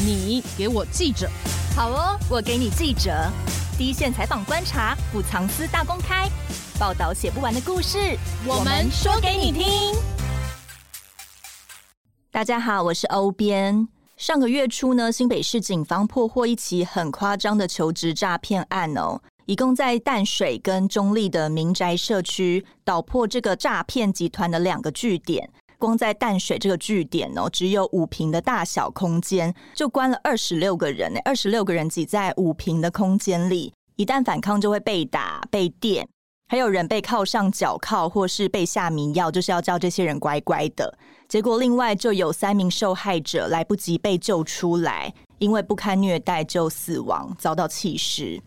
[0.00, 1.28] 你给我记者。
[1.74, 3.10] 好哦，我给你记者。
[3.76, 6.28] 第一线采访观察，不藏私大公开，
[6.78, 8.16] 报道写不完的故事，
[8.46, 9.64] 我们说给你听。
[12.30, 13.88] 大家好，我是欧编。
[14.16, 19.20] 上个月初呢，新北市警方破获一起很夸张的求职诈骗案哦。
[19.46, 36.06] 一共在淡水跟中立的民宅社区捣破这个诈骗集团的两个据点，光在淡水这个据点哦，只有五坪的大小空间，就关了二十六个人，二十六个人挤在五坪的空间里，一旦反抗就会被打、被电，
[36.48, 40.98] 还有人被铐上脚铐，或是被下迷药，就是要叫这些人乖乖的。
[41.28, 48.42] 结果另外就有三名受害者来不及被救出来，因为不堪虐待就死亡，遭到弃尸。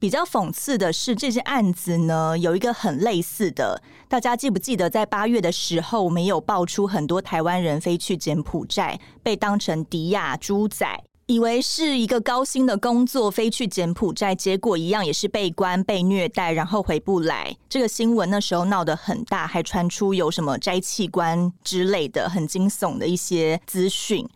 [0.00, 3.82] 比较讽刺的是，这些案子呢，有一个很类似的。
[4.08, 10.86] 大家记不记得，在八月的时候，我们有爆出很多台湾人飞去柬埔寨，被当成迪亚猪仔，
[11.26, 17.54] 以为是一个高薪的工作，飞去柬埔寨，结果一样也是被关、被虐待，然后回不来。
[17.68, 24.26] 这个新闻那时候闹得很大，还传出有什么摘器官之类的很惊悚的一些资讯。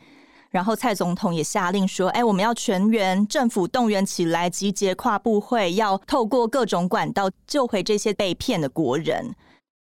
[0.55, 9.35] 然后蔡总统也下令说：“哎，我们要全员政府动员起来，集结跨部会，要透过各种管道救回这些被骗的国人。”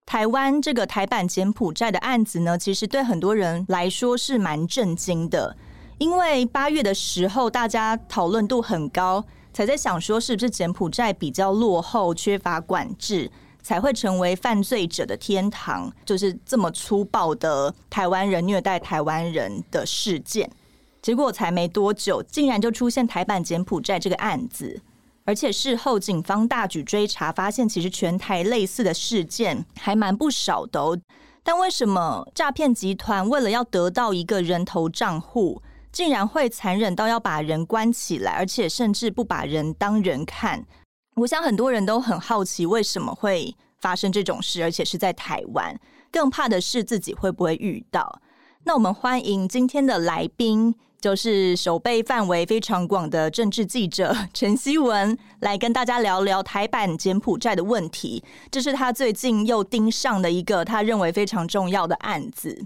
[0.05, 5.55] 台湾这个台版柬埔寨的案子呢，其实对很多人来说是蛮震惊的，
[5.99, 13.31] 因为八月的时候大家讨论度很高，才在想说是不是柬埔寨比较落后，缺乏管制。
[13.67, 20.49] 才会成为犯罪者的天堂，就是这么粗暴的台湾人虐待台湾人的事件。
[21.01, 24.79] 结果才没多久，竟然就出现台版柬埔寨这个案子，
[25.25, 30.97] 而且事后警方大举追查，发现其实全台类似的事件还蛮不少的哦。
[31.43, 40.65] 但为什么诈骗集团为了要得到一个人头账户，竟然会残忍到要把人关起来，而且甚至不把人当人看？
[41.15, 43.55] 我想很多人都很好奇，为什么会
[43.87, 45.73] 发生这种事，而且是在台湾。
[46.11, 48.21] 更怕的是自己会不会遇到。
[48.65, 58.21] 那我们欢迎今天的来宾，就是守备范围非常广的政治记者 陈希文，来跟大家聊聊台版柬埔寨的问题。
[58.51, 62.65] 这是他最近又盯上的一个他认为非常重要的案子。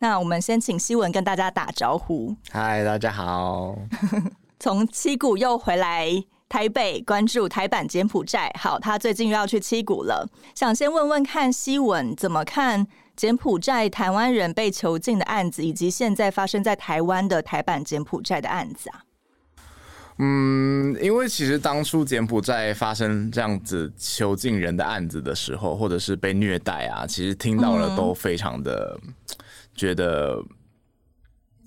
[0.00, 2.34] 那我们先请希文跟大家打招呼。
[2.50, 3.76] 嗨，大家好。
[4.58, 6.24] 从七股又回来。
[6.48, 10.28] 台北关注台版柬埔寨，好，他最近又要去七股了。
[10.54, 12.86] 想先问问看，西文怎么看
[13.16, 19.02] 柬埔寨台湾人被囚禁的案子，以及现在发生在台湾的台版柬埔寨的案子啊？
[20.18, 28.98] 嗯，因为其实当初柬埔寨发生这样子囚禁人的案子的时候，或者是被虐待啊，其实听到了都非常的
[29.74, 30.40] 觉得，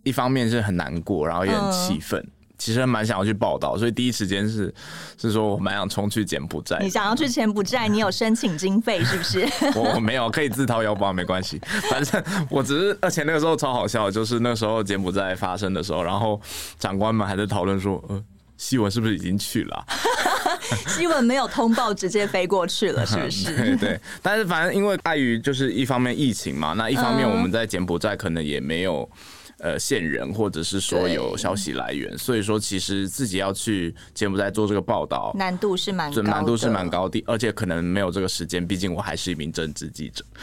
[0.03, 2.19] 一方面是很难过，然后也很气愤。
[2.21, 4.71] 嗯其实蛮想要去报道，所以第一时间是
[5.17, 6.77] 是说我蛮想冲去柬埔寨。
[6.81, 9.47] 你想要去柬埔寨，你有申请经费是不是？
[9.75, 11.57] 我 我没有，可以自掏腰包，没关系。
[11.89, 16.39] 反正我只是，而且那个时候超好笑，就是那时候柬埔寨发生的时候，然后
[16.77, 18.21] 长官们还在讨论说，呃，
[18.57, 19.85] 希文是不是已经去了？
[20.87, 23.55] 希文没有通报，直接飞过去了，是不是？
[23.55, 23.99] 对 对。
[24.21, 29.09] 但是反正因为碍于就是一方面疫情嘛，那一方面我们在柬埔寨可能也没有。
[29.59, 40.23] 呃，线人或者是说有消息来源，所以说其实自己要去柬埔寨做这个报道，难度是蛮高，难度是蛮高的，而且可能没有这个时间，毕竟我还是一名政治记者，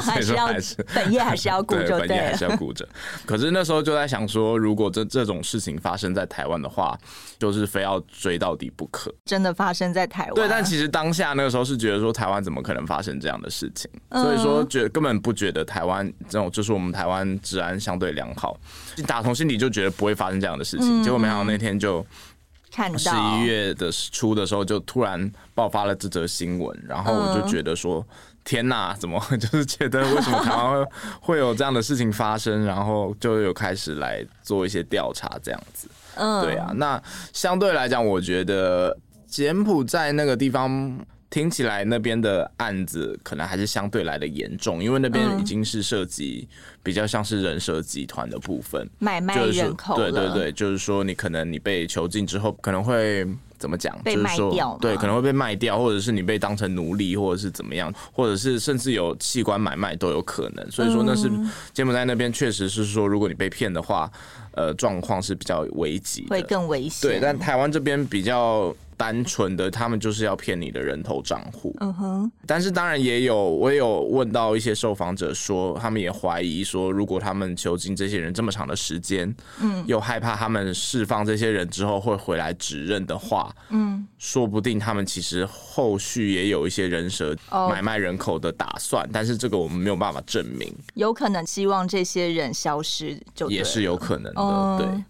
[0.00, 0.48] 还是要
[0.94, 2.88] 本业还是要顾着，本业还是要顾着。
[3.26, 6.96] 可是那时候就在想说，如果这这种事情发生在台湾的话，
[7.40, 9.12] 就是非要追到底不可。
[9.24, 10.34] 真的发生在台湾？
[10.34, 13.90] 对，但其实当下那个时候是觉得说，台湾怎么可能发生这样的事情？
[14.12, 18.43] 所以说觉得根本不觉得台湾这种，就是我们台湾治安相对良好。
[18.44, 18.54] 好，
[19.06, 22.04] 打从心底就觉得不会发生这样的事情，结果没想到那天就
[22.70, 28.06] 看到十一月的初的时候，就突然爆发了这则新闻，然后我就觉得说，
[28.44, 30.86] 天哪，怎么 就是觉得为什么台湾
[31.22, 32.66] 会有这样的事情发生？
[32.66, 35.88] 然后就有开始来做一些调查，这样子。
[36.16, 37.02] 嗯，对啊，那
[37.32, 38.94] 相对来讲，我觉得
[39.26, 40.98] 柬埔寨那个地方。
[41.34, 46.46] 听起来那边的案子可能还是相对来的严重，因为那边已经是涉及
[46.80, 49.96] 比较像是人蛇集团的部分，买卖人口。
[49.96, 53.26] 对对对，就是说你可能你被囚禁之后，可能会
[53.58, 54.00] 怎么讲？
[54.04, 54.78] 被卖掉。
[54.80, 60.70] 对，可能会被卖掉，或者是你被当成奴隶，或者是怎么样，或者是甚至有器官买卖都有可能。
[60.70, 61.28] 所以说那是
[61.72, 64.08] 柬埔寨那边确实是说，如果你被骗的话，
[64.52, 67.10] 呃，状况是比较危急，会更危险。
[67.10, 68.72] 对，但台湾这边比较。
[68.96, 71.74] 单纯的他们就是要骗你的人头账户。
[71.80, 72.32] 嗯哼。
[72.46, 87.36] 但是当然也有，我也有问到一些受访者说，他们也怀疑说，如果他们囚禁这些人这么长的时间，嗯，又害怕他们释放这些人之后会回来指认的话，嗯，说不定他们其实后续也有一些人蛇
[87.70, 90.74] 买卖人口的打算，但是这个我们没有办法证明。
[90.94, 95.04] 有可能希望这些人消失就，就也是有可能的，对。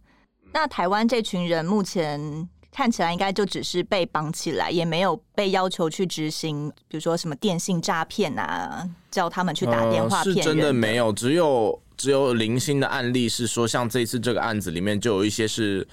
[0.53, 10.37] 那台湾这群人目前看起来应该就只是被绑起来，也没有被要求去执行，比如说什么电信诈骗啊，叫他们去打电话骗人。
[10.39, 15.87] 呃，是真的没有，只有只有零星的案例是说，像这次这个案子里面就有一些是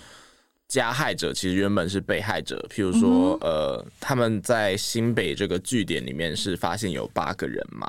[0.68, 2.68] 加害者，其实原本是被害者。
[2.68, 7.88] 譬如说，嗯、呃，他们在新北这个据点里面是发现有八个人嘛。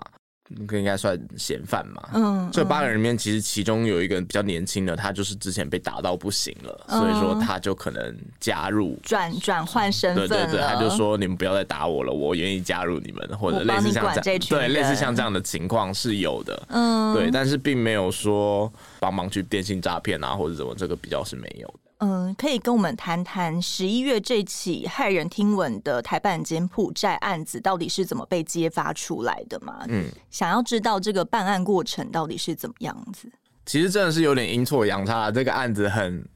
[0.70, 2.02] 应该算嫌犯嘛？
[2.14, 10.28] 嗯，这八个人里面，其实其中有一个比较年轻的，他就是之前被打到不行了，嗯、所以说他就可能加入转转换身份。
[10.28, 16.62] 对对对，他就说你们不要再打我了，我愿意加入你们，或者类似像这对，类似像这样的情况是有的。
[16.69, 21.81] 嗯，对，但是并没有说帮忙去电信诈骗啊，或者怎么，这个比较是没有的。
[22.04, 29.84] 嗯，可以跟我们谈谈十一月这起骇人听闻的台版柬埔寨案子到底是怎么被揭发出来的吗？
[29.87, 33.31] 嗯，想要知道这个办案过程到底是怎么样子？
[33.64, 36.28] 其实真的是有点阴错阳差，这个案子很，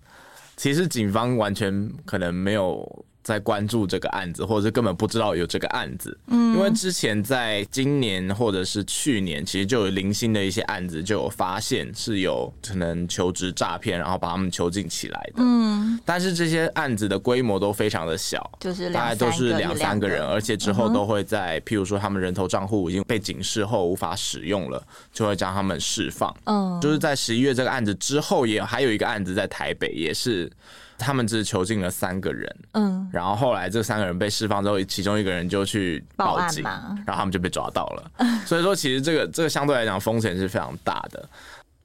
[0.56, 3.04] 其实警方完全可能没有。
[3.26, 24.80] 在关注这个案子，或者是根本不知道有这个案子，嗯，因为之前在今年或者是去年，其实就有零星的一些案子就有发现是有可能求职诈骗，然后把他们囚禁起来的，嗯，但是这些案子的规模都非常的小，就是大概都是两三个人，而且之后都会在，譬如说他们人头账户已经被警示后无法使用了，
[25.12, 30.48] 就会将他们释放，嗯，就是在十一月这个案子之后，也还有一个案子在台北，也是。
[30.98, 36.70] 他们只囚禁了三个人，嗯，然后后来这三个人被释放之后，其中一个人就去报警，报，
[37.06, 38.10] 然后他们就被抓到了。
[38.46, 41.28] 所以说，其实这个这个相对来讲风险是非常大的。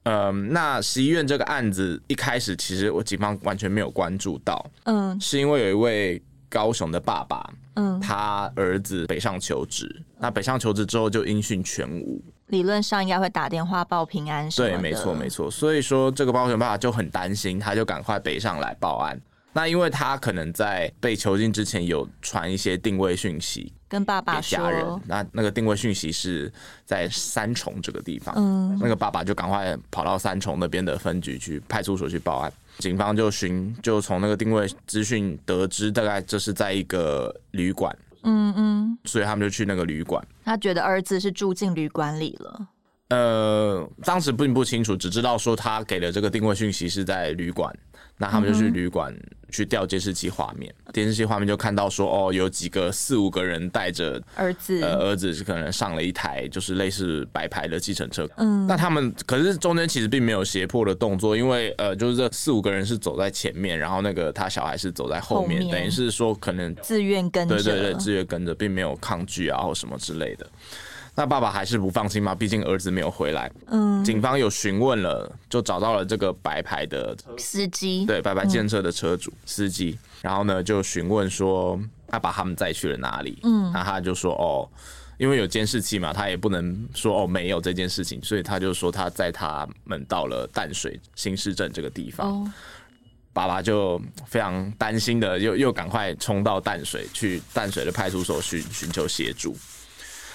[0.03, 12.19] 嗯，那十一院这个案子一开始，其实我警方完全没有关注到，嗯，是因为有一位高雄的爸爸，嗯，他儿子北上求职，那北上求职之后就音讯全无。
[12.51, 15.49] 理论上应该会打电话报平安，对，没错没错。
[15.49, 19.19] 所以说这个高雄爸爸就很担心，他就赶快北上来报案。
[19.53, 24.85] 那因为他可能在被囚禁之前有传一些定位讯息，跟爸爸家人。
[25.05, 26.51] 那那个定位讯息是
[26.85, 32.51] 在三重这个地方，嗯，那个爸爸就赶快跑到三重那边的分局去派出所去报案。
[32.77, 37.93] 警方就寻就从那个定位资讯得知，大概这是在一个旅馆。
[38.23, 40.25] 嗯嗯，所以他们就去那个旅馆。
[40.45, 42.67] 他觉得儿子是住进旅馆里了。
[43.09, 47.73] 呃，当时并不清楚，只知道说他给的这个定位讯息是在旅馆。
[48.21, 49.11] 那他们就去旅馆
[49.49, 58.29] 去调监视器画面，监视器画面就看到说，哦，有几个四五个人带着儿子，呃，儿子是可能上了一台就是类似白牌的计程车。
[58.37, 65.75] 嗯，那他们可是中间其实并没有胁迫的动作，因为呃，就是这四五个人是走在前面，然后那个他小孩是走在后面，后面。
[65.75, 70.47] 等于是说可能自愿跟着，对对对，自愿跟着，并没有抗拒啊或什么之类的。
[71.13, 73.51] 那爸爸还是不放心嘛，毕竟儿子没有回来。
[73.67, 79.97] 嗯，警方有询问了，就找到了这个白牌的司机，对，白牌建设的车主、嗯、司机。
[80.21, 83.39] 然后呢，就询问说他把他们载去了哪里？
[83.43, 84.69] 嗯，那他就说哦，
[85.17, 92.29] 因为有监视器嘛，他也不能说哦没有这件事情，所以他就说他载他们到了淡水新市镇这个地方。
[92.29, 92.51] 哦、
[93.33, 99.53] 爸爸就非常担心的，又又赶快冲到淡水去淡水的派出所寻寻求协助。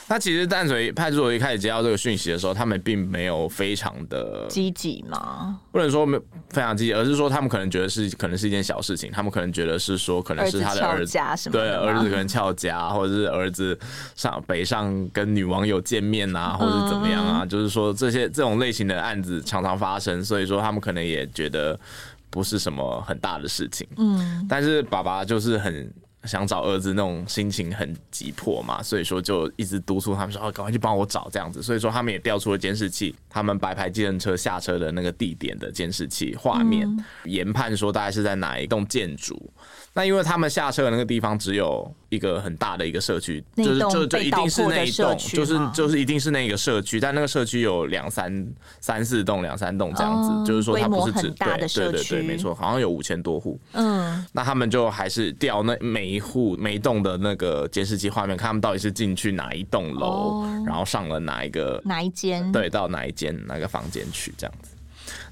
[0.08, 6.16] 那其实淡水派出所一开始接到这个讯息的时候，他们并没有非常的积极嘛，不能说没
[6.50, 13.76] 非常积极，而是说他们可能觉得是可能是一件小事情，他们可能觉得是说可能是他的儿子，对儿子可能翘家，或者是儿子
[14.14, 21.78] 上北上跟女网友见面啊，或者是怎么样啊，嗯、就是说这些这种类型的案子常常发生，所以说他们可能也觉得
[22.30, 25.92] 不是什么很大的事情，嗯，但是爸爸就是很。
[26.26, 39.50] 想找儿子那种心情很急迫嘛，所以说就一直督促他们说：“哦，赶快去帮我找这样子。”所以说他们也调出了监视器，他们白牌计程车下车的那个地点的监视器画面，嗯、研判说大概是在哪一栋建筑。
[39.96, 48.46] 那因为他们下车的那个地方只有一个很大的一个社区，就是就就一定是那一栋，就是就是一定是那个社区，但那个社区有两三
[48.78, 53.58] 三四栋两三栋这样子，哦、就是说它不是只对对对对，没错，好像有五千多户。
[53.72, 64.75] 嗯，那他们就还是调那每一户每一栋的那个监视器画面，看他们到底是进去哪一栋楼，哦、然后上了哪一个哪一间，对，到哪一间哪个房间去这样子。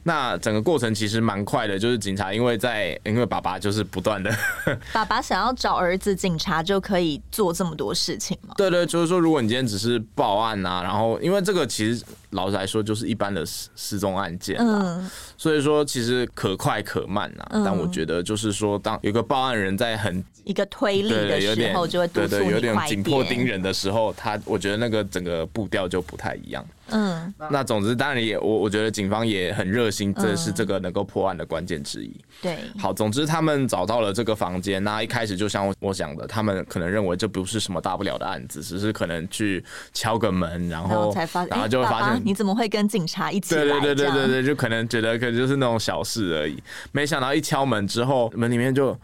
[0.07, 4.31] 那整个过程其实蛮快的，就是警察因为在因为爸爸就是不断的，
[4.93, 8.55] 爸爸想要找儿子，警察就可以做这么多事情吗？
[8.57, 12.05] 对对，就是说如果你今天只是报案啊，然后因为这个其实
[12.35, 26.65] 老实来说就是一般的失失踪案件，嗯，所以说其实可快可慢呐、但我觉得就是说，当有个报案人在很一个推力的时候，就会对对有点紧迫盯人的时候，他我觉得那个整个步调就不太一样。
[26.89, 32.15] 嗯，那总之当然也我我觉得警方也很热心，这是这个能够破案的关键之一。
[32.43, 39.65] 对，好，总之他们找到了这个房间，那一开始就像我讲的，他们可能认为这不是什么大不了的案子，只是可能去
[39.95, 43.63] 敲个门，然后然后才发现，然后就会发现你怎么会跟警察一起来？
[43.63, 46.63] 对对对对对对，就可能觉得可能就是那种小事而已，
[46.93, 48.99] 没想到一敲门之后，门里面就。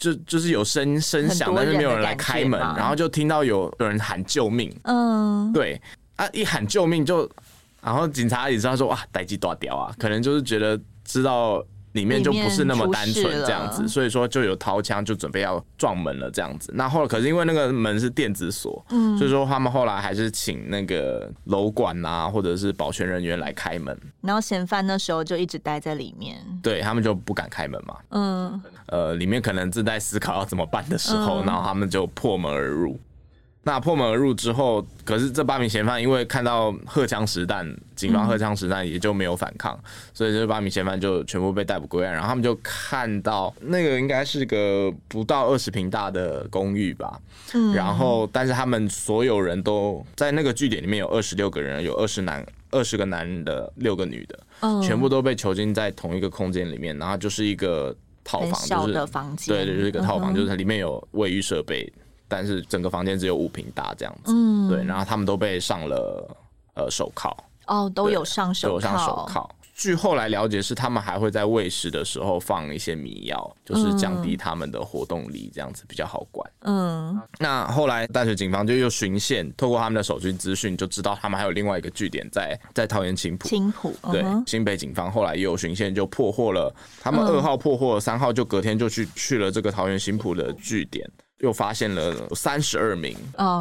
[0.00, 4.74] 就就是有声声响，但是没有人来开门，然后就听到有有人喊救命。
[4.84, 5.78] 嗯，对
[6.16, 7.30] 啊，一喊救命就，
[7.82, 11.62] 然后警察也知道说哇，逮鸡大屌啊，可能就是觉得知道。
[11.92, 16.70] 里面就不是那么单纯这样子，所以说就有掏枪就准备要撞门了这样子。
[16.74, 23.98] 那后来可是因为那个门是电子锁，嗯，所以说他们后来还是请那个楼管啊或者是保全人员来开门。
[24.20, 27.96] 然后嫌犯那时候就一直待在里面，对他们就不敢开门嘛。
[28.10, 32.98] 嗯，呃，里面可能正在思考要怎么办的时候，然后他们就破门而入。
[33.62, 42.10] 那破门而入之后，可是这八名嫌犯因为看到荷枪实弹，警方荷枪实弹也就没有反抗，嗯、所以这八名嫌犯就全部被逮捕归案。
[42.10, 47.20] 然后他们就看到那个应该是个不到二十平大的公寓吧，
[47.52, 61.92] 嗯、然后但是他们所有人都在那个据点里面有二十六个人，有二十男二十个男的，六个女的，嗯、全部都被囚禁在同一个空间里面，然后就是一个套房，小的房间，对，就是一个套房，就是它里面有卫浴设备。
[62.30, 66.36] 但是整个房间只有五平大这样子，嗯，对，然后他们都被上了
[66.74, 69.50] 呃手铐，哦，都有上手铐，有上手铐。
[69.72, 76.50] 据后来了解是，他们还会在喂食的时候放一些迷药，就是降低他们的活动力，这样子比较好管。
[76.64, 83.48] 嗯，那后来淡水警方就又巡线，透过他们的手机资讯，就知道他们还有另外一个据点在在桃园青埔。
[83.48, 86.70] 青埔，对，新北警方后来也有巡线，就破获了
[87.00, 91.10] 他们二号破获了，三号就隔天就去去了这个桃园新浦的据点。
[91.40, 93.16] 又发现了三十二名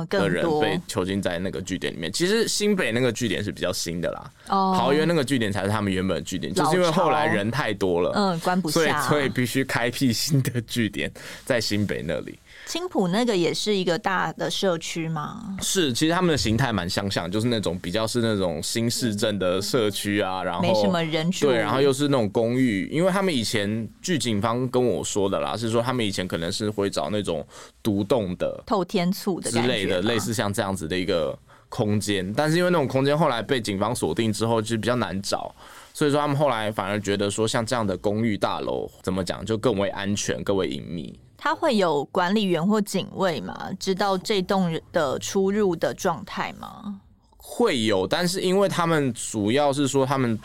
[0.09, 2.11] 的人被囚禁在那个据点里面。
[2.11, 11.11] 其实新北那个据点是比较新的啦，桃园那个据点才是他们原本的据点，就是因为后来人太多了，嗯，关不下，所以所以必须开辟新的据点
[11.45, 12.37] 在新北那里。
[12.69, 15.57] 青浦那个也是一个大的社区吗？
[15.59, 27.43] 是，其实他们的形态蛮相像，就是那种比较是那种新市镇的社区啊，然后没什么人住，对，然后又是那种公寓，因为他们以前据警方跟我说的啦，是说他们以前可能是会找那种
[27.81, 31.35] 独栋的透天厝的之类的，类似像这样子的一个
[31.69, 35.51] 空间，但是因为那种空间后来被警方锁定之后，就比较难找，
[35.91, 41.19] 所以说他们后来反而觉得说像这样的公寓大楼怎么讲就更为安全、更为隐秘。
[41.39, 43.69] 他会有管理员或警卫吗？
[43.79, 46.99] 知道这栋的出入的状态吗？
[47.37, 50.37] 会有，但是因为他们主要是说他们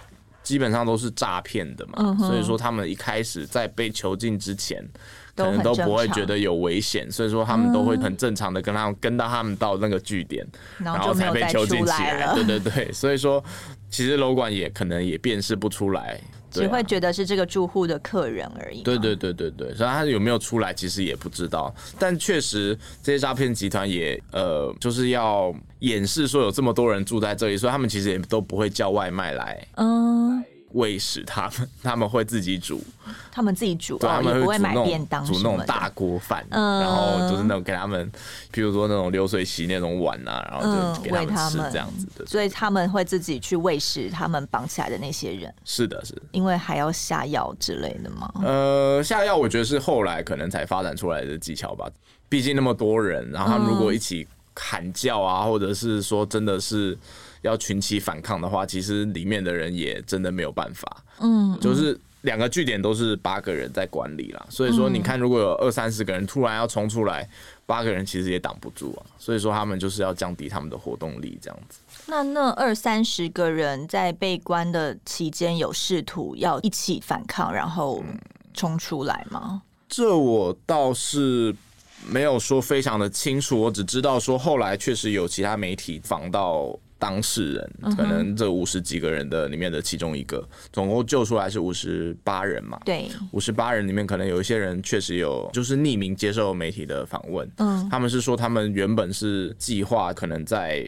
[0.42, 4.82] 基本上都是诈骗的嘛，嗯、所以说他们一开始在被囚禁之前，
[5.35, 10.47] 可能都不会觉得有危险，所以说他们都会很正常的跟他们跟到他们到那个据点，
[10.79, 12.33] 然后才被囚禁起来。
[12.35, 13.43] 对对对， 所以说
[13.91, 16.21] 其实楼管也可能也辨识不出来。
[16.50, 18.81] 只会觉得是这个住户的客人而已。
[18.83, 21.75] 对对对对对，所以他有没有出来，其实也不知道。
[21.99, 29.67] 但确实，这些诈骗集团也呃，就是要掩饰说有这么多人住在这里，所以他们其实也都不会叫外卖来。
[29.79, 30.45] 嗯。
[30.75, 32.83] 喂食他们，他们会自己煮，
[33.31, 38.11] 他们自己煮，对，他们不会买便当，煮那种大锅饭，嗯然后就是那种给他们，
[38.50, 42.26] 比如说那种流水席那种碗啊，然后就给他们吃这样子的。
[42.26, 45.54] 所以他们会自己去喂食他们绑起来的那些人。
[45.64, 48.28] 是的，是的，因为还要下药之类的吗？
[48.43, 51.88] 呃，下药我觉得是后来可能才发展出来的技巧吧。
[52.28, 54.26] 毕竟那么多人，然后他们如果一起
[54.57, 56.99] 喊叫啊，或者是说真的是。
[57.44, 61.04] 要群起反抗的话，其实里面的人也真的没有办法。
[61.20, 67.28] 嗯，就是两个据点都是八个人在管理啦，所以说你看，如果有二三十个人突然要冲出来，
[67.66, 69.04] 八个人其实也挡不住啊。
[69.18, 71.78] 所以说他们就是要降低他们的活动力，这样子。
[72.06, 78.02] 那那二三十个人在被关的期间，有试图要一起反抗，然后
[78.54, 79.60] 冲出来吗？
[79.86, 81.54] 这我倒是
[82.08, 86.74] 没有说非常的清楚，我只知道说后来确实有其他媒体访到。
[86.98, 92.80] 当事人可能这五十几个人的里面的其中一个，总共救出来是五十八人嘛？
[92.84, 100.86] 对，五十八人里面可能有一些人确实有就是匿名接受媒体的访问，嗯，他们是说他们原本是计划可能在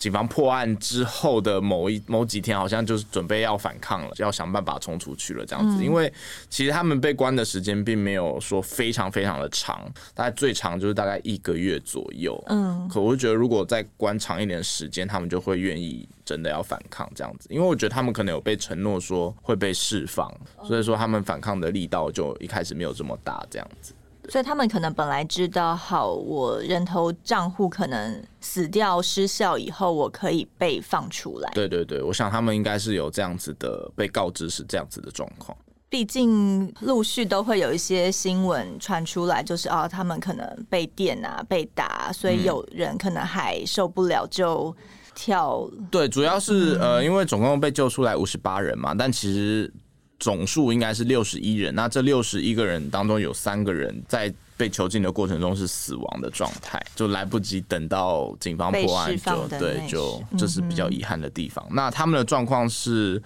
[0.00, 5.84] 警方破案之后的某一某几天，好像就是准备要反抗了，要想办法冲出去了这样子。
[5.84, 6.10] 因为
[6.48, 12.42] 其实他们被关的时间并没有说非常非常的长，大概最长就是大概一个月左右。
[12.48, 17.46] 嗯，可我就觉得如果再关长一点时间，他们就会愿意真的要反抗这样子。
[17.50, 23.92] 因为我觉得他们可能有被承诺说会被释放，所以说他们反抗的力道就一开始没有这么大这样子。
[24.30, 31.50] 所以他们可能本来知道，好，我人头账户可能死掉失效以后，我可以被放出来。
[31.52, 35.56] 对对对，我想他们应该是有这样子的被告知是这样子的状况。
[35.88, 44.72] 毕竟陆续都会有一些新闻传出来，就是哦，他们可能被电啊、被打，所以有人可能还受不了就
[45.12, 45.68] 跳。
[45.90, 49.72] 对，主要是呃，因为总共被救出来五十八人嘛，但其实。
[50.20, 61.64] 总数应该是六十一人，那这六十一个人当中有三个人在被囚禁的过程中是死亡的状态，就来不及等到警方破案就对，就这是比较遗憾的地方。
[61.70, 63.20] 嗯、那他们的状况是。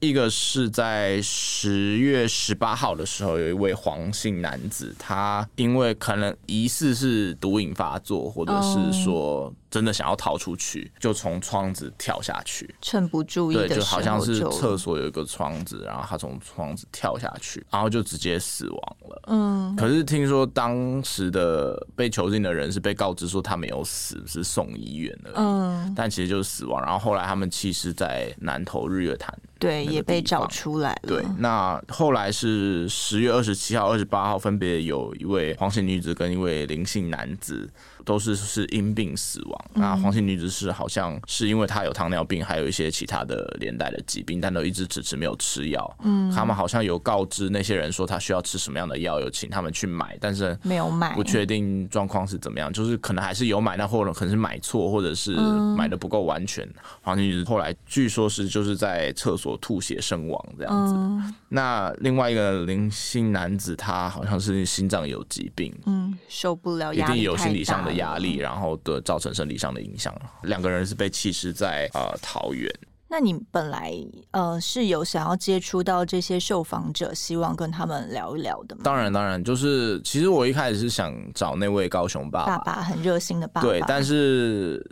[0.00, 19.22] 一个是在十月十八号的时候，有一位黄姓男子，他因为可能疑似是毒瘾发作，或者是说真的想要逃出去，就从窗子跳下去，趁不注意的时候，对，就好像是厕所有一个窗子，然后他从窗子跳下去，然后就直接死亡了。
[19.26, 26.80] 嗯，可是听说当时的被囚禁的人是被告知说他没有死，是送医院的，嗯，但其实就是死亡。
[26.82, 29.36] 然后后来他们弃尸在南投日月潭。
[29.58, 31.08] 对，也被找出来了。
[31.08, 37.68] 对，那后来是十月二十七号、二十八号，分别有一位黄姓女子跟一位林姓男子。
[38.08, 39.64] 都是是因病死亡。
[39.74, 45.96] 那黄姓女子是好像是因为她有糖尿病，还有一些其他的连带的疾病，但都一直迟迟没有吃药。
[46.02, 55.36] 嗯，他们好像有告知那些人说她需要吃什么样的药，有请他们去买，但是没有买，不确定状况是怎么样，就是可能还是有买，那或者可能是买错，或者是
[55.76, 56.66] 买的不够完全。
[57.02, 61.34] 黄姓女子后来据说是就是在厕所吐血身亡这样子。
[61.50, 67.97] 那另外一个林姓男子，他好像是心脏有疾病，嗯，受不了，一定有心理上的。
[67.98, 70.12] 压力，然后的造成生理上的影响。
[70.42, 72.68] 两个人是被弃尸在呃桃园。
[73.10, 73.94] 那你本来
[74.32, 78.80] 呃是有想要接触到这些受访者，希望跟他们聊一聊的吗？
[78.82, 83.66] 当然，当然，就是其实我一开始是想找那位高雄爸爸，爸爸很热心的爸爸。
[83.68, 84.84] 对，但是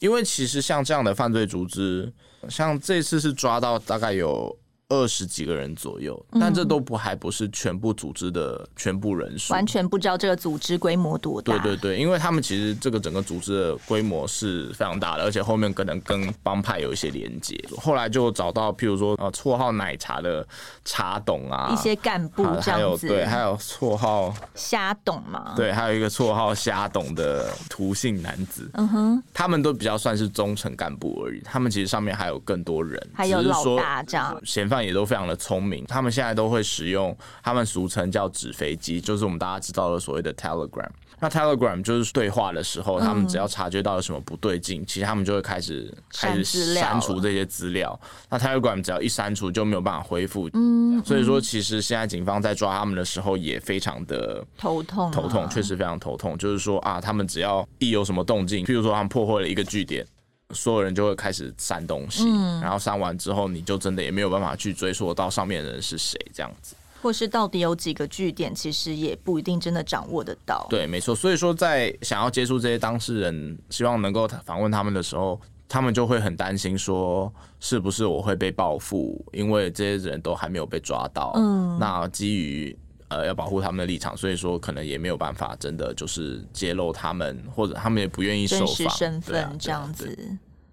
[0.00, 2.12] 因为其实像这样的犯罪组织，
[2.48, 4.59] 像这次是抓到大概有。
[4.90, 11.56] 二十几个人左右，但这都不还不是全部组织的全部人数，完全不知道这个组织规模多大。
[11.56, 17.56] 对对对，因为他们其实这个整个组织的规模是非常大的，而且后面可能跟帮派有一些连接。
[17.78, 20.44] 后来就找到，譬如说呃，绰号奶茶的
[20.84, 31.40] 茶董啊，一些干部这样子，还有对，还有绰号虾董嘛，对，还有一个绰号虾董的涂姓男子，嗯哼，他们都比较算是中层干部而已。
[31.44, 34.79] 他们其实上面还有更多人，还有老大这样，嫌犯。
[34.84, 40.88] 也都非常的聪明，他们现在都会使用他们俗称叫纸飞机，就是我们大家知道的所谓的 Telegram。
[41.22, 47.98] 那 Telegram 就是对话的时候，他们只要察觉到有什么不对劲，其实他们就会开始开始删除这些资料。
[48.30, 50.48] 那 Telegram 只要一删除，就没有办法恢复。
[50.54, 56.38] 嗯，所以说其实现在警方在抓他们的时候也非常的头痛，头痛，确实非常头痛。
[56.38, 60.06] 就是说啊，他们只要一有什么动静，譬如说他们破坏了一个据点。
[60.52, 70.66] 所有人就会开始删东西，嗯、然后删完之后，你就真的也没有办法去追溯到上面的人是谁，这样子，或是到底有几个据点，其实也不一定真的掌握得到。
[70.68, 71.14] 对，没错。
[71.14, 81.32] 所以说，在想要接触这些当事人，希望能够访问他们的时候，他们就会很担心，说是不是我会被报复，因为这些人都还没有被抓到。
[81.36, 82.76] 嗯，那基于。
[83.10, 90.16] 呃，要保护他们的立场，所以说可能也没有办法真的就是揭露他们，或者他们也不愿意受访身份这样子。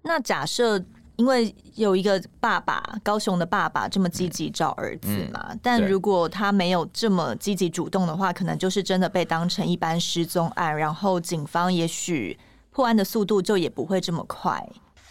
[0.02, 0.82] 那假设
[1.16, 12.38] 因为有一个爸爸，高雄的爸爸这么积极找儿子嘛，嗯嗯、但如果他没有这么积极主动的话，可能就是真的被当成一般失踪案，然后警方也许
[12.70, 14.64] 破案的速度就也不会这么快。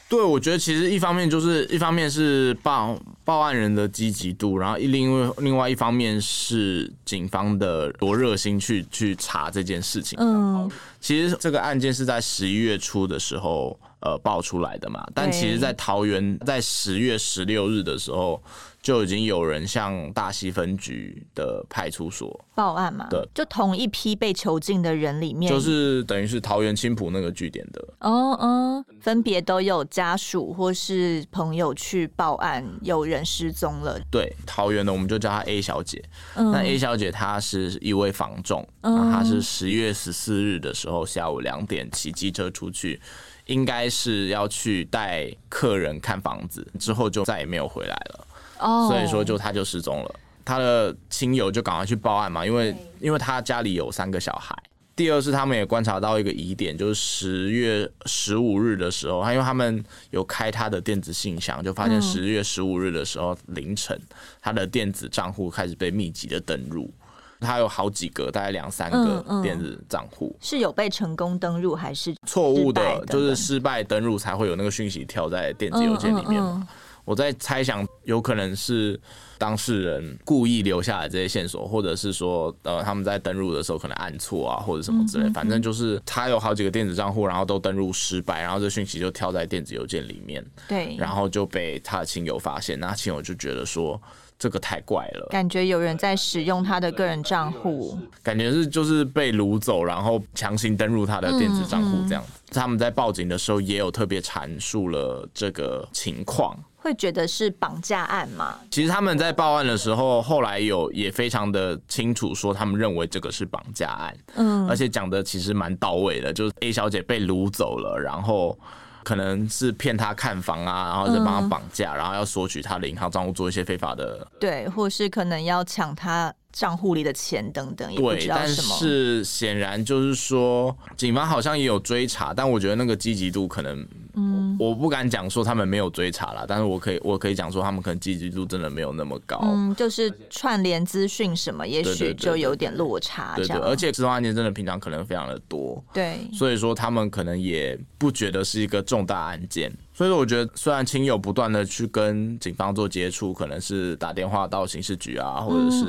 [0.09, 10.17] 对，我觉得其实一方面就是一方面是报报案人的积极度，然后另外另外一方面是警方的多热心去去查这件事情。
[10.21, 10.69] 嗯，
[11.01, 18.41] 其实这个案件是在十一月初的时候呃爆出来的嘛，但其实在桃园在十月十六日的时候。
[18.87, 23.05] 就已经有人向大溪分局的派出所报案嘛？
[23.09, 33.99] 对，就同一批被囚禁的人里面，就是等于是桃园青浦那个据点的哦哦，分别都有家属或是朋友去报案，有人失踪了。
[34.09, 36.01] 对，桃园的我们就叫她 A 小姐。
[36.35, 43.01] 嗯，那 A 小姐她是一位房仲，嗯，她是十月十四日的时候下午两点骑机车出去。
[43.47, 48.27] 应该是要去带客人看房子，之后就再也没有回来了。
[48.59, 54.55] 哦，所以说就他就失踪了，他的亲友就赶快去报案嘛，因为因为他家里有三个小孩。
[54.95, 63.95] 第二是他们也观察到一个疑点，就是十月十五日的时候，他因为他们有开他的电子信箱，就发现十月十五日的时候凌晨，
[64.41, 66.91] 他的电子账户开始被密集的登入。
[67.39, 73.05] 他有好几个，大概两三个电子账户，是有被成功登入还是错误的？
[73.05, 76.67] 就是失败登入才会有那个讯息跳在电子邮件里面嘛。
[77.07, 78.99] 我在猜想，有可能是
[79.37, 85.29] 当事人故意留下来这些线索，或者是说，呃，他们在登录的时候可能按错啊，或者什么之类。
[85.29, 90.45] 反正就是他有好几个电子账户，然后都登录失败，然后这讯息就跳在电子邮件里面。
[90.67, 93.97] 对，然后就被他的亲友发现，那亲友就觉得说
[94.37, 102.33] 这个太怪了，感觉有人在使用他的个人账户，感觉是就是被掳走，然后强行登入他的电子账户这样子。
[102.51, 106.57] 他们在报警的时候也有特别阐述了这个情况。
[106.87, 108.57] 会觉得是绑架案吗？
[108.71, 118.57] 其实他们在报案的时候，后来有也非常的清楚说，他们认为这个是绑架案，嗯，而且讲的其实蛮到位的，就是 A 小姐被掳走了，然后
[119.03, 128.69] 可能是骗她看房啊，然后再帮她绑架，然后要索取她的银行账户做一些非法的，对，或是可能要抢她账户里的钱等等，也不知道什么。
[128.69, 133.85] 但是显然就是说，警方好像也有追查，但我觉得那个积极度可能。
[134.17, 139.39] 嗯，我不敢讲说他们没有追查啦，但是我可以，我可以讲说他们可能积极度真的没有那么高。
[139.43, 143.35] 嗯，就是串联资讯什么，也许就有点落差。
[143.35, 145.83] 对对，而且这种案件真的平常可能非常的多。
[145.93, 149.71] 对，所以说他们可能也不觉得是一个重大案件。
[149.93, 155.85] 所以说，我觉得虽然亲友不断的去跟警方做接触，可能是打电话到刑事局啊，或者是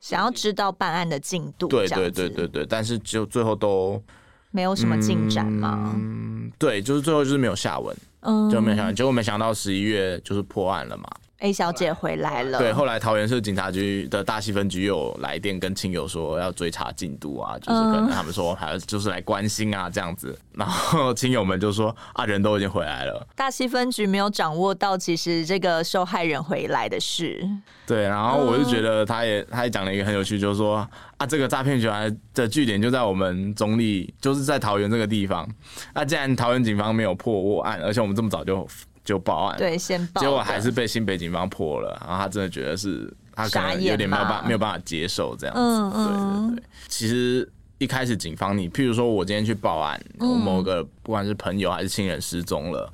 [0.00, 1.68] 想要知道办案的进度。
[1.68, 4.02] 对对对对对，但是就最后都。
[4.52, 5.92] 没有什么进展吗？
[5.96, 8.94] 嗯，对，就是最后就是没有下文，嗯，就没有下文。
[8.94, 11.04] 结果没想到十一月就是破案了嘛。
[11.42, 12.58] A 小姐回来了。
[12.58, 23.26] 对，后来桃园市警察局的大溪分局有来电跟亲友说要追查进度啊，就是可能他们说还就是来关心啊这样子，然后 亲友们就说啊人都已经回来了。
[23.34, 27.44] 大溪分局没有掌握到其实这个受害人回来的事。
[27.84, 35.48] 对，然后我就觉得他也他也讲了一个很有趣，就是说啊这个诈骗集团的据点就在我们中立，就是在桃园这个地方。
[35.92, 38.64] 那既然桃园警方没有破获案，而且我们这么早就。
[39.04, 46.64] 就报案，对，先报，结果还是被新北警方破了，然后他真的觉得是他可能有点没有办没有办法接受这样子，嗯嗯、对对对。
[46.88, 52.92] 其实一开始警方，你譬如说我今天去报案，我某个不管是朋友还是亲人失踪了，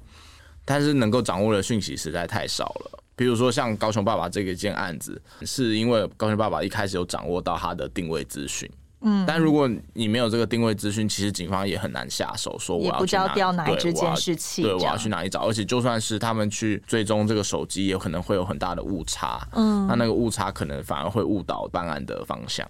[0.65, 2.99] 但是能够掌握的讯息实在太少了。
[3.15, 8.71] 比如说像高雄爸爸这个件案子，是因为高雄爸爸一开始有掌握到他的定位资讯。
[9.01, 15.47] 嗯，但如果你没有这个定位资讯，其实警方也很难下手，说我要去哪，调哪一支监视器，对，我要去哪里找？
[15.47, 19.47] 而且就算是他们去追踪这个手机，也可能会有很大的误差。
[19.53, 22.69] 嗯，那那个误差可能反而会误导办案的方向。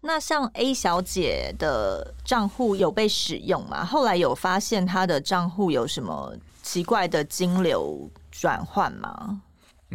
[0.00, 3.84] 那像 A 小姐的账户有被使用吗？
[3.84, 9.40] 后来有发现她的账户有什么奇怪的金流转换吗？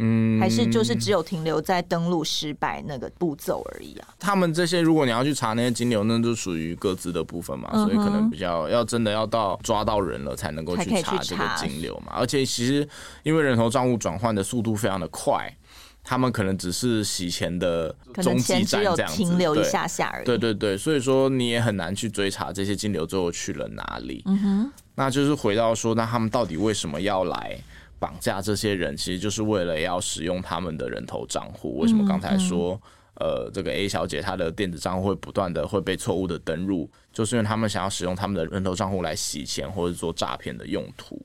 [0.02, 4.08] 嗯，还是就是只有停留在登录失败那个步骤而已啊。
[4.18, 12.14] 他们这些，如果你要去查那些金流，那就属于各自的部分嘛，嗯、所以可能比较要真的要到抓到人了才能够去查这个金流嘛。
[12.16, 12.88] 而且其实
[13.22, 15.54] 因为人头账户转换的速度非常的快，
[16.02, 20.24] 他们可能只是洗钱的中继站这样子，停留一下下而已。
[20.24, 24.22] 对对对，所以说你也很难去追查这些金流最后去了哪里。
[24.24, 27.58] 嗯哼，那就是回到说，那他们到底为什么要来？
[28.00, 31.78] 绑架这些人，其实就是为了要使用他们的人头账户。
[31.78, 32.80] 为什么刚才说，
[33.16, 41.20] 呃，这个 A 小姐她的电子账户会不断的会被错误的登入，就是因为他们想要使用他们的人头账户来洗钱或者做诈骗的用途。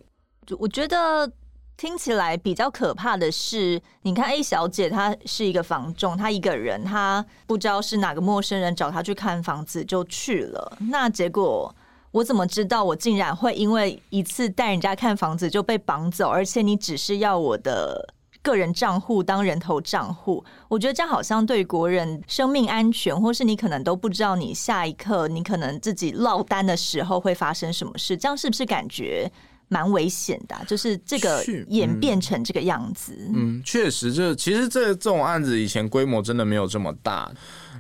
[0.46, 1.32] 就我觉得
[1.78, 11.74] 听起来比较可怕的是，你看 A 小姐她是一个房仲，她一个人，她不知道是哪个陌生人找她去看房子就去了，那结果。
[12.16, 16.30] 我怎么知道我竟然会因为一次带人家看房子就被绑走？
[16.30, 18.08] 而且你只是要我的
[18.42, 29.30] 个人账户当人头账户，我觉得这样好像对国人生命安全，或是你可能都不知道你下一刻你可能自己落单的时候会发生什么事，这样是不是感觉
[29.68, 30.64] 蛮危险的啊？
[30.66, 33.14] 就是这个演变成这个样子。
[33.34, 37.30] 嗯，确实，就其实这这种案子以前规模真的没有这么大，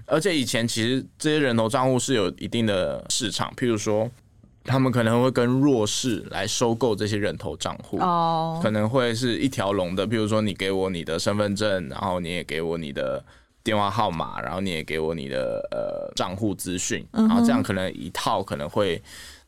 [0.05, 4.11] 而且以前其实这些人头账户是有一定的市场，譬如说。
[4.65, 8.61] 他们可能会跟弱势来收购这些人头账户，oh.
[8.61, 10.05] 可能会是一条龙的。
[10.07, 13.23] 比如说，你给我你的身份证，然后你也给我你的
[13.63, 19.01] 电话号码，然后你也给我你的呃账户资讯，然后这样可能一套可能会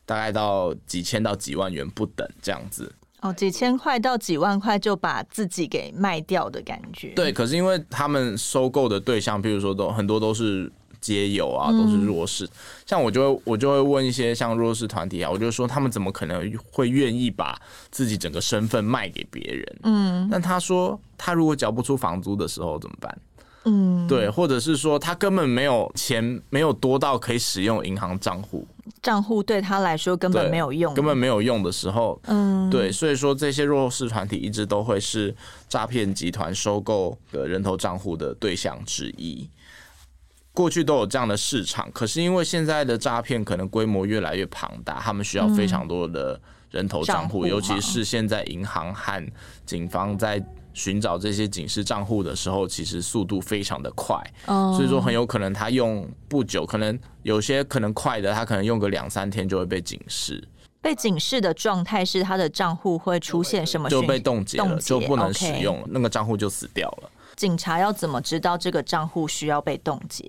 [0.06, 2.90] 大概到几千到几万元不等这样子。
[3.20, 7.08] 哦，几千块到几万块就把自己给卖掉的感觉。
[7.16, 10.70] 对，可是因为他们收购的对象，比如说都很多都是。
[11.00, 12.44] 街友啊，都是弱势。
[12.44, 12.50] 嗯、
[12.86, 19.76] 像我就会我就会问一些像弱势团体啊，我就说他们怎么可能会愿意把自己整个身份卖给别人？
[19.82, 23.18] 嗯，但他说他如果缴不出房租的时候怎么办？
[23.64, 28.66] 嗯，对，或者是说他根本没有钱，没有多到可以使用银行账户，
[29.02, 35.34] 账户对他来说根本没有用，根本没有用的时候，嗯，对，所以说这些弱势团体一直都会是
[35.68, 39.46] 诈骗集团收购的人头账户的对象之一。
[40.58, 46.40] 过去都有这样的市场，可是因为现在的诈骗可能规模越来越庞大，他们需要非常多的
[46.72, 49.24] 人头账户，尤其是现在银行和
[49.64, 50.44] 警方在
[50.74, 60.42] 寻找这些警示账户的时候，其实速度非常的快，所以说很有可能他用不久，可能有些可能快的，他可能用个两三天就会被警示。
[60.80, 63.88] 被警示的状态是他的账户会出现什么？
[63.88, 67.08] 就被冻结了，就不能使用了，那个账户就死掉了。
[67.36, 70.28] 警察要怎么知道这个账户需要被冻结？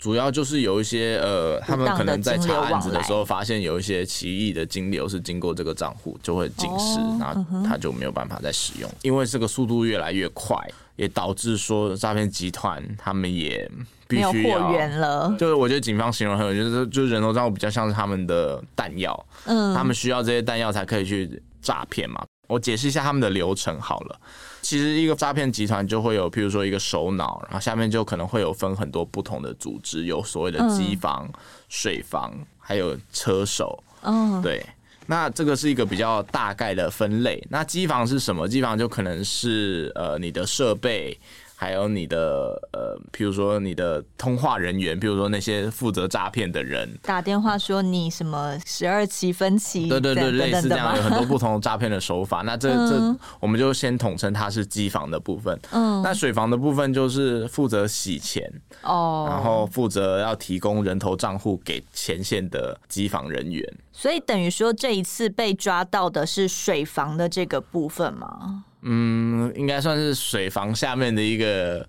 [0.00, 8.90] 主要就是有一些呃，他们可能在查案子的时候，发现有一些奇异的金流是经过这个账户，就会警示，然后他就没有办法再使用。
[9.02, 10.56] 因为这个速度越来越快，
[10.96, 13.70] 也导致说诈骗集团他们也
[14.08, 15.36] 必须要货源了。
[15.38, 22.24] 就是我觉得警方形容很有，就是就是人头账户比较像是他们的弹药，嗯，他们需要这些弹药才可以去诈骗嘛。
[22.48, 24.18] 我解释一下他们的流程好了。
[24.62, 33.82] 其实一个诈骗集团就会有，譬如说一个首脑，然后下面就可能会有分很多不同的组织，有所谓的机房、嗯、水房，还有车手。
[34.02, 34.64] 嗯，对。
[35.06, 37.44] 那这个是一个比较大概的分类。
[37.50, 38.46] 那机房是什么？
[38.46, 41.18] 机房就可能是呃你的设备。
[41.60, 52.40] 还有你的呃，譬如说你的通话人员，譬如说那些负责诈骗的人，打电话说你什么十二期分期，对对对，类似这样，有很多不同的诈骗的手法。
[52.48, 55.60] 那这这我们就先统称它是机房的部分。
[55.72, 63.70] 嗯，那水房的部分就是负责洗钱哦，然后负责要提供人头账户给前线的机房人员。
[63.92, 68.64] 所以等于说这一次被抓到的是水房的这个部分吗？
[68.82, 71.86] 嗯，应该算是水房下面的一个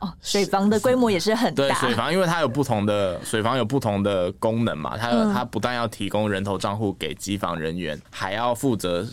[0.00, 1.66] 哦，水房的规模也是很大。
[1.66, 9.06] 对，水房因为它有不同的水房有不同的功能嘛，它它不但要提供人头账户给机房人员，还要负责。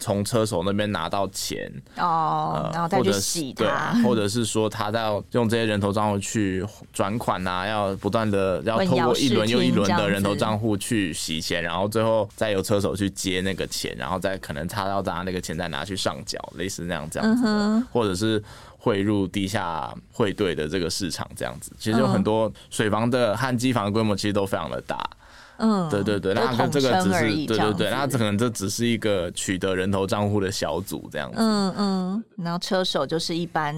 [0.00, 18.42] 从车手那边拿到钱哦，然后再去洗它，对，或者是说他在用这些人头账户去转款啊，要不断的 要透过一轮又一轮的人头账户去洗钱，然后最后再由车手去接那个钱，然后再可能他要拿那个钱再拿去上缴，类似那样这样子的，或者是
[18.78, 21.72] 汇入地下汇兑的这个市场这样子。
[21.78, 25.08] 其实有很多水房的和机房的规模其实都非常的大。
[25.56, 31.36] 嗯，对对对，那跟这个只是对对对，那可能这只是一个取得人头账户的小组这样子。
[31.38, 33.74] 嗯嗯，然后车手就是一般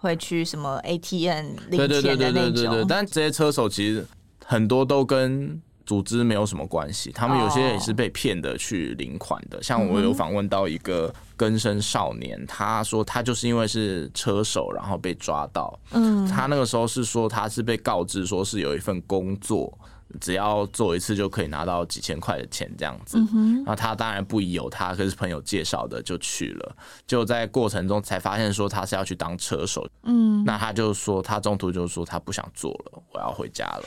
[0.00, 1.88] 会去什么 ATM 领钱的那种。
[1.88, 4.04] 对对对对对对对，但这些车手其实
[4.44, 9.62] 很多都跟组织没有什么关系，他们有些也是被骗的去领款的。
[9.62, 15.78] 像我有访问到一个更生少年，他说他就是因为是车手，然后被抓到。
[15.92, 19.78] 嗯，他那个时候是说他是被告知说是有一份工作。
[20.20, 23.18] 只要做一次就可以拿到几千块的钱，这样子。
[23.64, 26.76] 那他当然不疑有他，可是朋友介绍的就去了。
[27.06, 29.86] 就在过程中才发现说他是要去当车手。
[30.04, 33.84] 嗯，那他就说他中途就说他不想做了，我要回家了。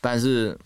[0.00, 0.56] 但是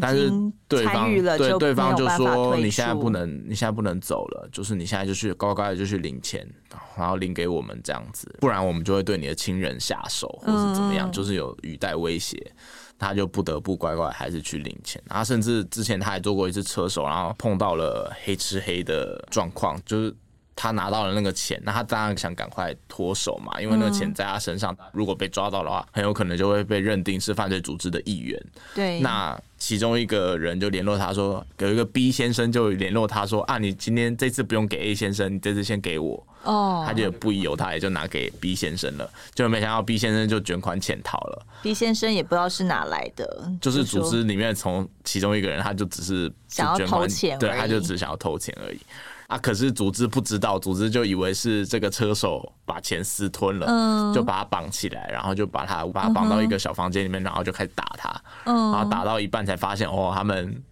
[0.00, 0.30] 但是
[0.66, 6.48] 对方对对方就说你现在不能你现在不能走了，就是你现在就去乖乖的就去领钱，
[6.96, 12.50] 然后领给我们这样子，不然我们就会对你的亲人下手或是怎么样，就是有语带威胁。
[12.98, 20.14] 他就不得不乖乖还是去领钱，然后甚至之前他还做过一次车手，然后碰到了黑吃黑的状况，就是
[20.56, 28.42] 他拿到了那个钱，那他当然想赶快脱手嘛，因为那个钱在他身上，如果被抓到的话，很有可能就会被认定是犯罪组织的一员。
[28.74, 36.26] 对，那其中一个人就联络他说，有一个 B 先生就联络他说啊，你今天这次不用给 A 先生，你这次先给我。
[36.44, 41.46] 哦，他就不疑有他，也就拿给 B 先生了，就没想到 B 先生就卷款潜逃了。
[41.60, 48.78] B 先生也不知道是哪来的，就是组织里面从其中一个人，他就只是想要偷钱，对，他就只想要偷钱而已。
[49.26, 60.62] 啊，可是组织不知道，组织就以为是这个车手把钱私吞了，嗯，就把他绑起来，然后就把他把他绑到一个小房间里面，然后就开始打他，嗯，然后打到一半才发现，哦，他们。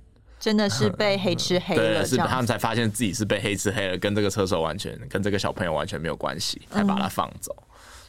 [0.41, 7.57] 真的是被黑吃黑了，对，是他们才发现自己是被黑吃黑了，跟这个车手完全跟这个小朋友完全没有关系，才把他放走。
[7.59, 7.65] 嗯、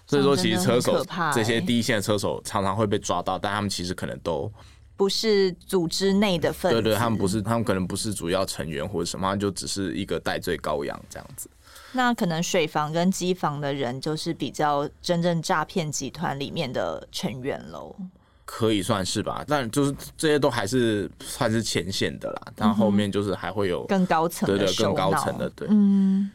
[0.06, 1.02] 所以说，其实车手
[1.34, 4.52] 这些第一线的车手常常会被抓到，但他们其实可能都
[4.98, 6.82] 不是组织内的分子。
[6.82, 11.50] 对对，他们不是，他们可能不是主要成员或者什么，就只是一个代罪羔羊这样子。
[11.92, 17.96] 那可能水房跟机房的人就是比较真正诈骗集团里面的成员喽。
[18.46, 26.30] 可以算是吧，但就是这些都还是算是前线的啦，但后面就是还会有更高层的，对对，更高层的，对，嗯。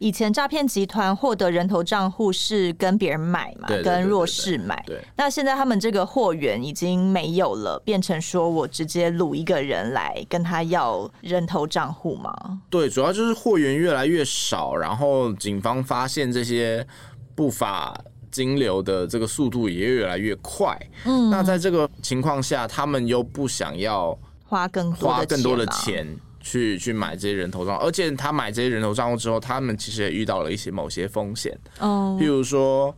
[0.00, 4.82] 以前诈骗集团获得人头账户是跟别人买嘛，跟弱势买。
[4.86, 12.62] 对，那现在他们这个货源已经没有了，变成说我直接撸一个人来跟他要人头账户吗？
[12.70, 16.86] 对，主要就是货源越来越少，然后警方发现这些
[17.34, 17.94] 不法
[18.30, 20.74] 金流的这个速度也越来越快。
[21.04, 26.16] 嗯，那在这个情况下，他们又不想要花更多花更多的钱。
[26.50, 31.56] 去去买这些人头账，而且他买这些人头账户之后，他们其实也遇到了一些某些风险。
[31.78, 32.92] 哦，譬如说，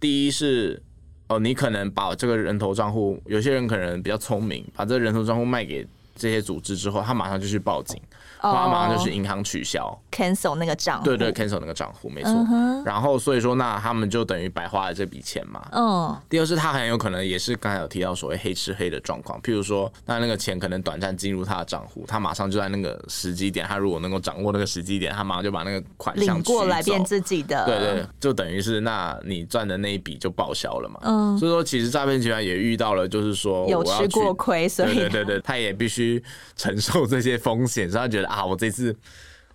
[0.00, 0.82] 第一是
[1.28, 8.00] 哦，你可能把这个人头账户，有些人可能比较聪明，把这个人头账户卖给这些组织之后，他马上就去报警。
[8.40, 12.30] 他马上就去银行取消，cancel 那个账户，对对，cancel 那个账户，没错。
[12.30, 12.82] Uh huh.
[12.84, 15.66] 然后所以说，那他们就等于白花了这笔钱嘛。
[15.72, 16.08] 嗯。
[16.08, 16.16] Uh.
[16.28, 27.64] 第二是，他很有可能也是刚才有提到所谓黑吃黑的状况，譬如说，那那个钱可能短暂进入他的账户，他马上就在那个时机点，他如果能够掌握那个时机点，他马上就把那个款项领过来变自己的。
[27.64, 31.00] 对，对对，就等于是那你赚的那一笔就报销了嘛。
[31.02, 31.34] 嗯。
[31.34, 31.38] Uh.
[31.38, 36.22] 所以说，其实诈骗集团也遇到了，就是说有吃过亏，所以对对对，他也必须
[36.56, 38.94] 承受这些风险，所以他觉得啊，我这次。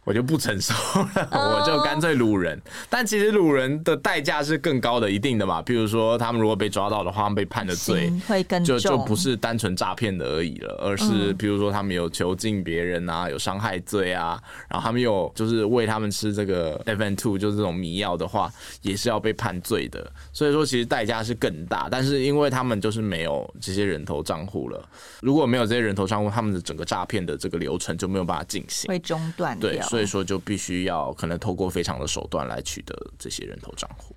[0.03, 0.73] 我就不承受
[1.15, 2.61] 了， 我就干脆掳人。
[2.89, 5.61] 但其实掳人的代价是更高的，一定的嘛。
[5.61, 14.37] 比如说，他们如果被抓到的话，他们被判的罪会更重，就就不是单纯诈骗的而已了，而是比如说他们有囚禁别人啊，有伤害罪啊，
[14.67, 20.05] 然后他们有就是喂他们吃这个 FM2，就是这种迷药的话，也是要被判罪的。
[20.33, 21.87] 所以说，其实代价是更大。
[21.89, 24.83] 但是因为他们就是没有这些人头账户了，
[25.21, 29.69] 如果没有这些人头账户，他们的整个诈骗的这个流程就没有办法进行，会中断掉。
[29.69, 29.92] 对。
[29.93, 34.15] 所以说，就必须要可能透过非常的手段来取得这些人头账户。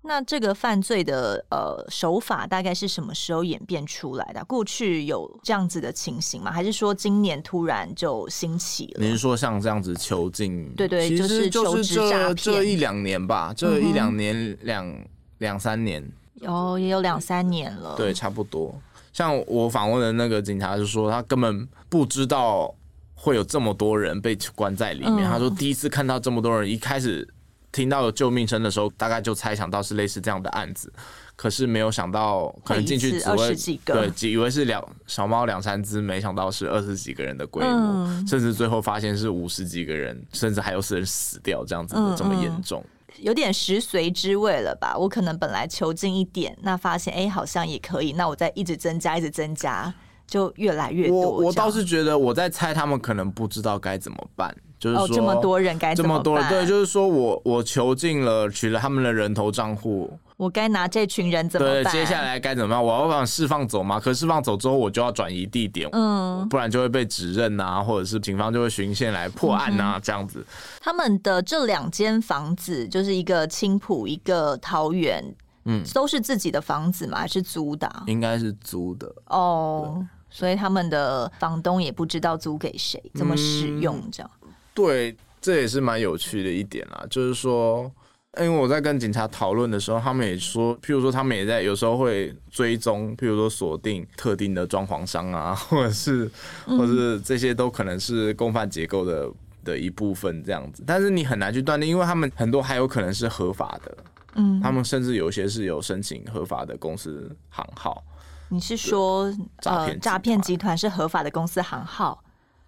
[0.00, 4.42] 那这个犯罪的呃手法大概是什么时候演变出来的？
[4.46, 6.50] 过去有这样子的情形吗？
[6.50, 9.04] 还是说今年突然就兴起了？
[9.04, 10.72] 你是说像这样子囚禁？
[10.74, 15.04] 对对，其实就是这这一两年吧，这一两年两
[15.38, 16.02] 两三年，
[16.36, 17.94] 有，也有两三年了。
[17.94, 18.74] 对，差不多。
[19.12, 22.74] 像我访问的那个警察就说，他根本不知道。
[23.20, 25.28] 会有这么多人被关在里面。
[25.28, 27.28] 他说第一次看到这么多人，一开始
[27.72, 30.90] 听到有救命声的时候，大概就猜想到是类似这样的案子，
[31.34, 33.54] 可是没有想到可能进去只会
[33.84, 42.82] 对，以为是两小猫两三只，没想到是二十几个人的规模，甚至最后发现是五十几个人，甚至还有人死掉这样子的这么严重，
[43.18, 44.96] 有点食髓之味了吧？
[44.96, 49.92] 我可能本来囚禁一点，那发现哎好像也可以，那我再一直增加，一直增加。
[50.28, 51.18] 就越来越多。
[51.18, 56.22] 我我倒是觉得我在猜，他们可能不知道该怎么办，就是说、哦、这么多人该怎么办？
[56.24, 61.82] 这么多人，对，就是说我我囚禁了，取了他们的人头账户，我该拿这群人怎么办？
[61.82, 62.84] 对，接下来该怎么办？
[62.84, 63.98] 我要把释放走吗？
[63.98, 70.44] 可释放走之后，我就要转移地点，嗯，不然就会被指认啊，或者是警方就会循线来破案啊，嗯、这样子。
[70.80, 75.24] 他们的这两间房子，就是一个青浦，一个桃园，
[75.64, 77.18] 嗯，都是自己的房子吗？
[77.18, 77.90] 还是租的？
[78.06, 80.06] 应该是租的哦。
[80.30, 84.30] 所以他们的房东也不知道租给谁，怎么使用这样。
[84.42, 87.04] 嗯，对，这也是蛮有趣的一点啦。
[87.08, 87.90] 就是说，
[88.38, 96.30] 因为我在跟警察讨论的时候，他们也说，譬如说，他们也在有时候会追踪，譬如说锁定特定的装潢商啊， 或者是，
[96.66, 99.28] 或者是这些都可能是共犯结构的
[99.64, 100.84] 的一部分这样子。
[100.86, 103.96] 但是你很难去断定，因为他们很多还有可能是合法的，
[104.34, 108.04] 嗯，他们甚至有些是有申请合法的公司行号。
[108.50, 109.32] 你是说，
[109.64, 112.22] 呃，诈骗集团是合法的公司行号？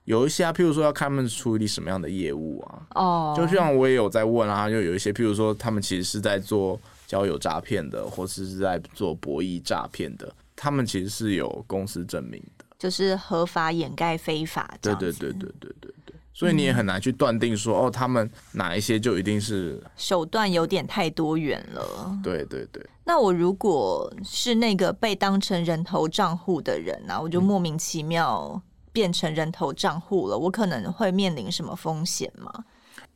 [0.05, 2.83] 有一些啊，譬如说要看他们处理什么样的业务啊。
[2.95, 14.69] 哦，就像我也有在问啊，就有一些譬如说，他们其实是在做交友诈骗的，或是是在做博弈诈骗的，他们其实是有公司证明的，就是合法掩盖非法。
[14.81, 16.15] 对对对对对对对。
[16.33, 22.19] 所以你也很难去断定说，哦，他们哪一些就一定是手段有点太多元了。
[22.23, 22.85] 对对对。
[23.11, 32.65] 那我如果是那个被当成人头账户的人呢、啊，我就莫名其妙变成人头账户了，我可能会面临什么风险吗？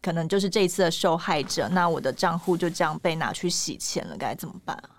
[0.03, 4.91] 可能就是这一次的受害者，那我的账户就这样被拿去洗钱了，该怎么办啊？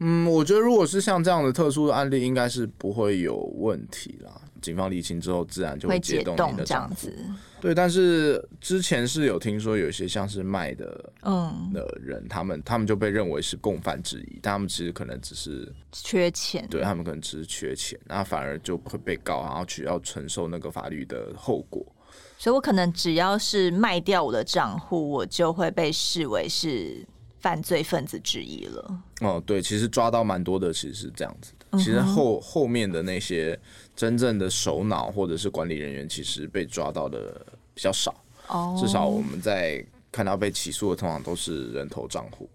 [0.00, 4.32] 嗯，我觉得如果是像这样的特殊的案例，应该是不会有问题啦。
[4.60, 7.10] 警方厘清之后，自然就会解冻你的账户。
[7.60, 21.84] 对，但是之前是有听说有一些像是卖的嗯的人，他们他们就被认为是共犯之一，但他们其实可能只是缺钱，对他们可能只是缺钱，那反而就会被告，然后去要承受那个法律的后果。
[22.38, 27.04] 所以我可能只要是卖掉我的账户，我就会被视为是
[27.40, 29.02] 犯罪分子之一了。
[29.20, 31.57] 哦，对，其实抓到蛮多的，其实是这样子的。
[31.72, 33.58] 其实后后面的那些
[33.94, 37.44] 真正的首脑或者是管理人员，其实被抓到的
[37.74, 38.14] 比较少。
[38.48, 42.48] 哦，至少我们在看到被起诉的，通常都是人头账户。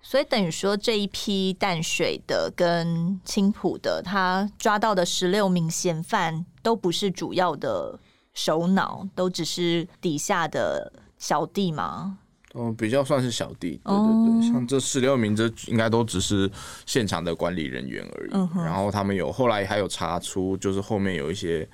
[0.00, 7.98] 所以等于说，这一批淡水的跟青浦的，他抓到的十六名嫌犯都不是主要的
[8.32, 12.18] 首脑，都只是底下的小弟吗？
[12.58, 16.50] 嗯，比较算是小弟，对对对，像这十六名，这应该都只是
[16.86, 18.30] 现场的管理人员而已。
[18.32, 21.66] 嗯、然后他们有后来还有查出，就是后面有一些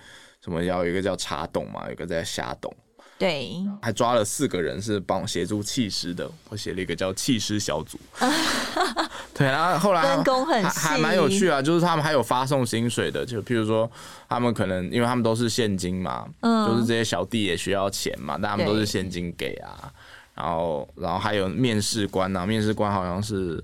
[0.44, 2.70] 什么有一个叫查董嘛，有一个在瞎董，
[3.18, 7.98] 对，还抓了四个人是帮协助弃尸的，我写了一个叫弃尸小组。
[9.32, 13.90] 对，然后后来分工很，还蛮有趣啊，就是他们还有发送薪水的，就譬如说
[14.28, 19.90] 他们可能因为他们都是现金嘛，嗯，就是这些小弟也需要钱嘛，但他们都是现金给啊。
[20.34, 23.62] 然后，然后还有面试官呐、啊，面试官好像是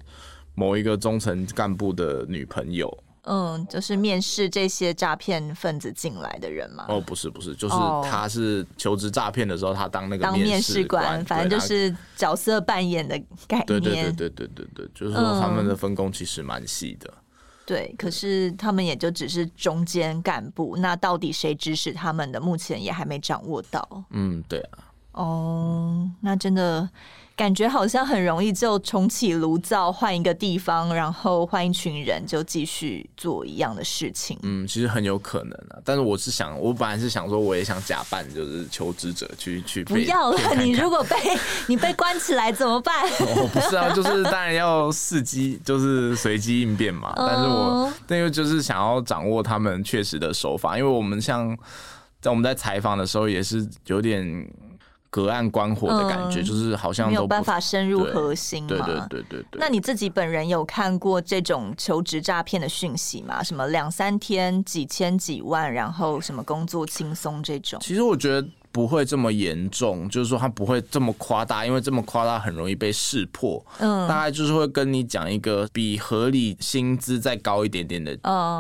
[0.55, 2.97] 某一个中层干部的女朋友。
[3.25, 6.87] 嗯，就是面试这些诈骗分子进来的人嘛。
[6.89, 7.75] 哦，不是不是，就是
[8.11, 13.15] 他是求职诈骗的时候，他当那个当面试官，反正就是角色扮演的
[13.47, 13.67] 概念。
[13.67, 17.13] 对对对对对对对，就是说他们的分工其实蛮细的。
[17.13, 17.23] 嗯、
[17.67, 23.87] 对，可是他们也就只是中间干部，那到底谁指使他们的，目前也还没掌握到。
[24.11, 24.79] 嗯，对啊。
[25.13, 26.89] 哦，那真的
[27.35, 34.39] 感觉好像很容易就重启炉灶，换一个地方，然后换一群人就继续做一样的事情。
[34.43, 35.79] 嗯，其实很有可能啊。
[35.85, 39.83] 但是我是想，我本来是想说，我也想假扮就是求职者去去。
[39.83, 41.17] 不要了，看看你如果被
[41.67, 43.05] 你被关起来怎么办？
[43.21, 47.13] 哦，不是啊，就是当然要伺机，就是随机应变嘛。
[47.17, 51.57] 但是我那个就是想要掌握他们确实的手法，因为我们像
[52.21, 54.49] 在我们在采访的时候也是有点。
[55.11, 58.69] 隔岸观火的感觉，嗯、就是好像没有办法深入核心嘛。
[58.69, 59.61] 对对对对对，对。
[59.61, 63.43] 那你自己本人有看过这种求职诈骗的讯息吗？
[63.43, 67.79] 什么两三天几千几万，然后什么工作轻松这种？
[67.83, 68.49] 其实我觉得。
[68.73, 73.65] 不会这么严重，就是说他不会这么夸大，因为这么夸大很容易被识破。
[73.79, 78.17] 嗯，大概就是会跟你讲一个比合理薪资再高一点点的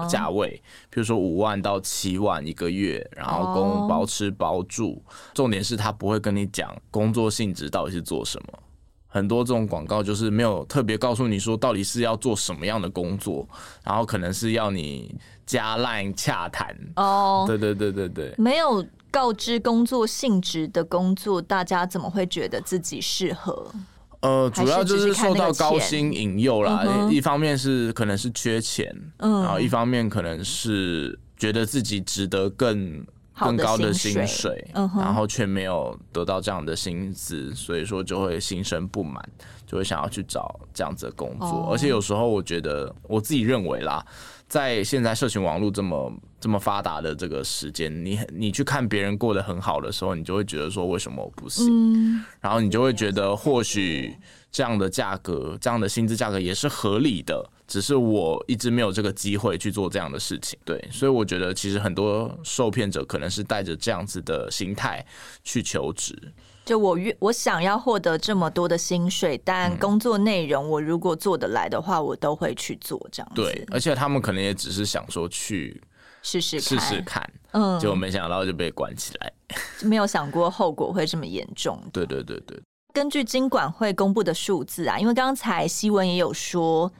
[0.08, 5.00] 价位，比如说五万到七万一个月，然后供包吃包住。
[5.32, 8.58] 重点是他不会跟你讲工作性质到底是做什么。
[9.06, 13.48] 很多这种广告就是没有特别告诉你说到底是要做什么样的工作，
[13.84, 15.14] 然后可能是要你
[15.46, 16.76] 加 line 洽谈。
[16.96, 18.84] 哦，对对对对对，没有。
[19.10, 23.72] 告知工作性质的工作，大家怎么会觉得自己适合？
[24.20, 26.84] 呃，主要就是受到高薪引诱啦。
[26.86, 33.02] 嗯、一方面是可能是缺钱，嗯，然后一方面可能是觉得自己值得更
[33.34, 39.26] 更高的薪水，嗯，然后却没有得到这样的薪资，所以说就会心生不满，
[39.70, 41.46] 就会想要去找这样子的工作。
[41.46, 44.04] 哦、而且有时候我觉得，我自己认为啦。
[44.48, 51.68] 在现在社群网络这么这么发达的这个时间，你你去看别人过得很好的时候，你就会觉得说，为什么我不行？
[51.70, 54.12] 嗯，然后你就会觉得或许
[54.50, 60.58] 这样的价格，这样的薪资价格也是合理的，只是我一直没有这个机会去做这样的事情。
[60.64, 65.06] 对，所以我觉得其实很多受骗者可能是带着这样子的心态
[65.44, 66.20] 去求职。
[66.70, 73.42] 就我越我想要获得这么多的薪水，但工作内容我如果做得来的话，嗯、我都会去做这样子。
[73.42, 75.82] 对，而且他们可能也只是想说去
[76.22, 79.32] 试试试试看，嗯，结果没想到就被关起来，
[79.82, 81.76] 没有想过后果会这么严重。
[81.92, 82.56] 对对对对，
[82.94, 86.92] 根据金管会公布的数字啊，因为刚才希文也有说，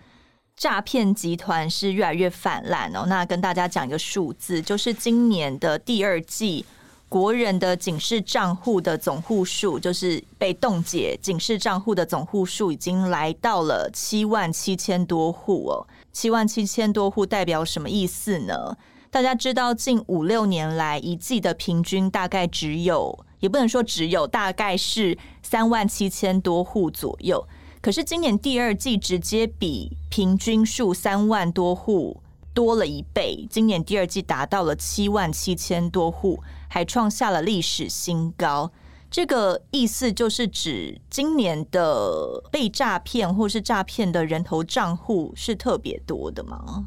[0.57, 3.05] 诈骗集团是越来越泛滥哦。
[3.07, 6.64] 那跟大家讲一个数字，就是今年的第二季。
[7.11, 15.84] 国人的警示账户的总户数，就是被冻结警示账户的总户数，已经来到了七万七千多户哦。
[16.12, 18.76] 七万七千多户代表什么意思呢？
[19.11, 27.44] 大家知道，近五六年来一季的平均大概只有，也不能说只有，大概是三万七千多户左右。
[27.82, 32.22] 可是今年第二季直接比平均数三万多户
[32.54, 36.40] 多了一倍，今年第二季达到了七万七千多户。
[36.73, 38.71] 还创下了历史新高，
[39.11, 46.87] 这个意思就是指今年的被诈骗或是诈骗的人头账户是特别多的吗？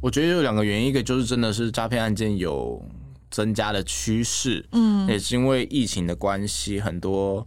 [0.00, 2.82] 我觉得有两个原因，一个就是真的是诈骗案件有
[3.30, 7.46] 增加的趋势，嗯，也是因为疫情的关系，很多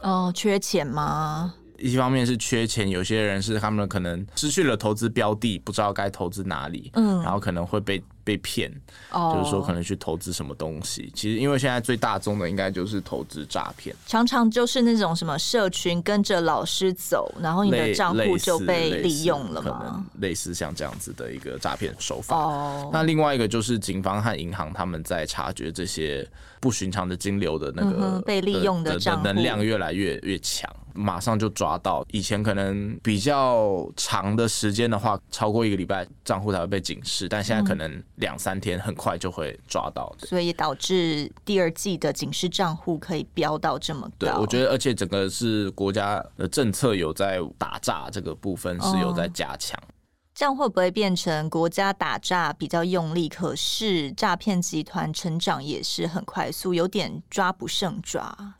[0.00, 1.56] 哦，缺钱吗？
[1.80, 8.02] 一方面是缺钱，有些人是他们可能失去了投资标的，不知道该投资哪里，嗯，然后可能会被。
[8.22, 8.70] 被骗，
[9.10, 11.04] 哦就是说可能去投资什么东西。
[11.04, 11.14] Oh.
[11.14, 22.36] 其实因为现在最大宗的应该就是投资诈骗，常常就是那种什么社群跟着老师走，然后你的账户就被利用了嘛，类似像这样子的一个诈骗手法。
[22.36, 22.92] 哦，oh.
[22.92, 26.24] 那另外一个就是警方和银行他们在察觉这些
[26.60, 30.70] 不寻常的金流的那个、嗯、被利用的账户能量越来越越强，
[31.00, 32.04] 马上就抓到。
[32.10, 37.90] 以前可能比较长的时间的话，超过一个礼拜账户才会被警示，但现在可能。
[38.16, 44.14] 两三天很快就会抓到的，所以导致第二季的警示账户可以飙到这么高。
[44.18, 49.74] 对，我觉得，而且整个是国家的政策有在打诈这个部分是有在加强。
[49.82, 49.88] 哦，
[50.34, 58.54] 这样会不会变成国家打诈比较用力，可是诈骗集团成长也是很快速，有点抓不胜抓？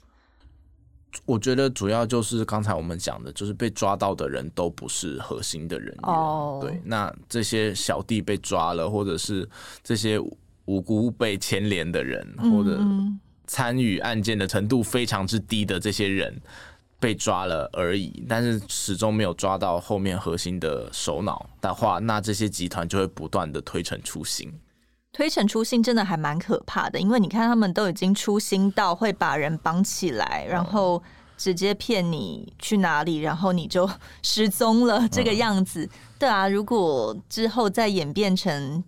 [1.26, 6.02] 我觉得主要就是刚才我们讲的，就是被抓到的人都不是核心的人员。
[6.02, 6.60] Oh.
[6.60, 9.48] 对，那这些小弟被抓了，或者是
[9.82, 10.18] 这些
[10.66, 12.80] 无辜被牵连的人，或者
[13.46, 16.40] 参与案件的程度非常之低的这些人
[17.00, 24.52] 被抓了而已，但是始终没有抓到后面核心的首脑的话，那这些集团就会不断的推陈出新。
[25.12, 31.02] 推陈出新真的还蛮可怕的，因为你看他们都已经出新到会把人绑起来，然后
[31.36, 33.88] 直接骗你去哪里，然后你就
[34.22, 35.88] 失踪了这个样子。
[36.18, 38.82] 对啊，如果之后再演变成。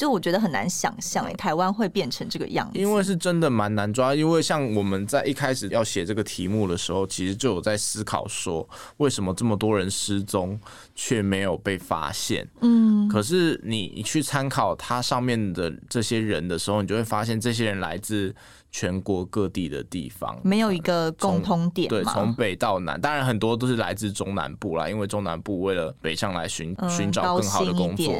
[0.00, 2.78] 就我觉得很难想象，诶，台湾会变成这个样子。
[2.78, 10.58] 因为是真的蛮难抓，因为像我们在一开始要写这个题目的时候，其实就有在思考说，为什么这么多人失踪
[10.94, 12.48] 却没有被发现？
[12.62, 18.34] 嗯，可是你去参考它上面的这些人的时候，你就会发现这些人来自。
[18.70, 28.14] 全国各地的地方没有一个共通点，对，从北到南，当然很多都是来自中南部啦，因为中南部为了北上来寻寻、嗯、找更好的工作，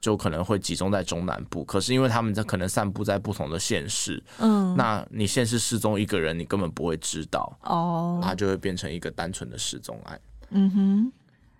[0.00, 1.64] 就可能会集中在中南部。
[1.64, 10.20] 可是因为他们在可能散布在不同的县市，嗯，那你县市失踪一个人，你根本不会知道哦，他就会变成一个单纯的失踪案。
[10.50, 11.12] 嗯哼，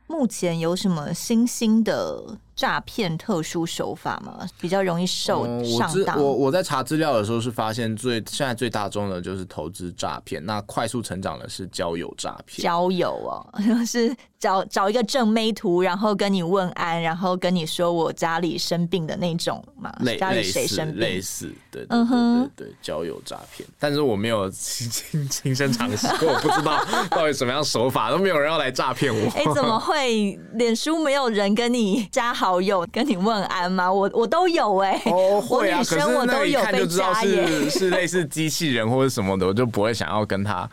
[0.07, 2.39] 目前有什么新兴的？
[2.57, 6.17] 诈骗特殊手法嘛，比较容易受上当。
[6.19, 12.65] 我我我在查资料的时候是发现最现在最大众的就是投资诈骗，那快速成长的是交友诈骗。
[12.65, 13.47] 交友哦，
[13.87, 19.95] 是找找一个正妹图，然后跟你问安，然后跟你说我家里生病的那种嘛。
[20.01, 20.99] 类家里谁生病？
[20.99, 23.69] 类似，对对对对对，交友诈骗。
[23.79, 29.31] 但是我没有 亲亲亲身尝试过，我不知道 到底什么样手法，都没有人要来诈骗我。
[29.33, 30.39] 哎，怎么会？
[30.55, 32.46] 脸书没有人跟你加好？
[32.47, 33.93] 好友跟你问安吗？
[33.93, 40.69] 我我都有哎、欸，哦会啊，我女生我都有被加耶，是 是类似机器人或者什么的，我就不会想要跟他。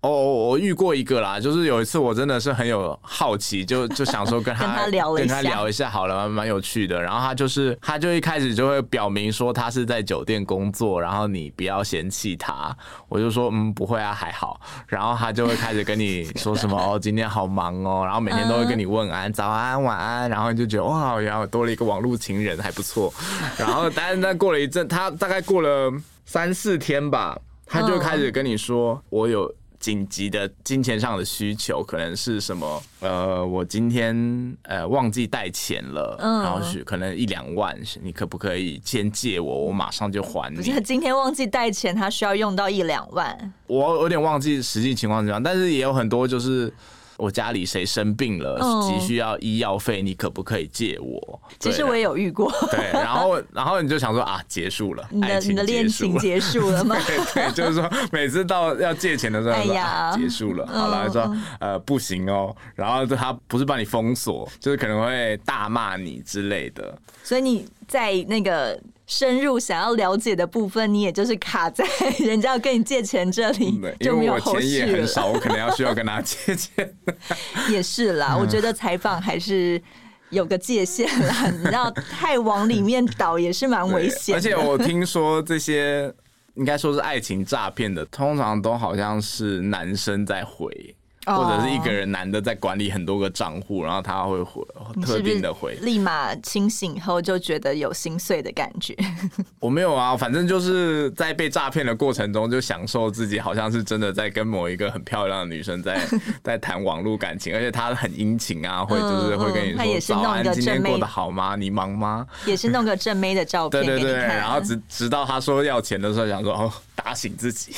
[0.00, 7.02] 哦，我遇过一个啦，就是有一次我真的是很有好奇，就就想说跟他 跟他聊跟他聊一下好了，蛮有趣的。
[7.02, 12.74] 然后他就是他就一开始就会表明说他是在酒店工作，然后你不要嫌弃他。
[13.08, 14.60] 我就说嗯不会啊还好。
[14.86, 23.12] 然后他就会开始跟你说什么哦今天好忙哦，然后每天都会跟你问安早安晚安，然后你就觉得哇然后多了一个网络情人还不错。
[23.58, 25.92] 然后但是过了一阵，他大概过了
[26.24, 27.36] 三四天吧，
[27.66, 29.52] 他就开始跟你说我有。
[29.80, 32.82] 紧急的金钱上的需求可能是什么？
[33.00, 39.66] 呃，我今天呃忘记带钱了，嗯、然后是可能一两万，你可不可以先借我？
[39.66, 40.56] 我马上就还你。
[40.56, 43.52] 不是今天忘记带钱，他需要用到一两万。
[43.66, 46.72] 我有点忘记实际情况怎样，但是也有很多就是。
[47.18, 51.40] 我家里谁生病了，急需要医药费，你可不可以借我？
[51.58, 52.50] 其实我也有遇过。
[52.70, 56.96] 对，然后 然后你就想说啊，结束了，你的你的恋情结束了吗？
[57.06, 66.96] 对对，就是说每次到要借钱的时候，哎呀，结束了，好了，说呃不行哦，然后他不是把你封锁，就是可能会大骂你之类的。
[67.24, 68.80] 所以你在那个。
[69.08, 71.84] 深入想要了解的部分，你也就是卡在
[72.20, 74.86] 人家要跟你借钱这里，就没有后续了。
[74.86, 76.94] 因为我钱也很少，我可能要需要跟他借钱。
[77.72, 79.82] 也是啦，我觉得采访还是
[80.28, 84.34] 有个界限啦， 你知道，太往里面倒也是蛮危险。
[84.34, 86.12] 而且我听说这些
[86.56, 90.94] 应该说是爱情诈骗的，通常都好像是男生在回。
[91.36, 94.62] 或者是一个人男的在管理很多个账户，然后他会回
[95.04, 98.96] 特定的回，立马清醒后就觉得有心碎的感觉。
[99.60, 106.00] 我没有啊，反正就是在被诈骗的过程中，就享受自己好像是真的在跟某一个很漂亮的女生在
[106.42, 111.56] 在谈网络感情，而且她很殷勤啊，会就是会跟你说、嗯嗯、早安，今天过得好吗？
[111.56, 112.26] 你忙吗？
[112.46, 116.72] 也是弄个正妹的照 片，对对对，然后直直到他说要钱的时候，想说哦。
[117.08, 117.74] 打醒自己，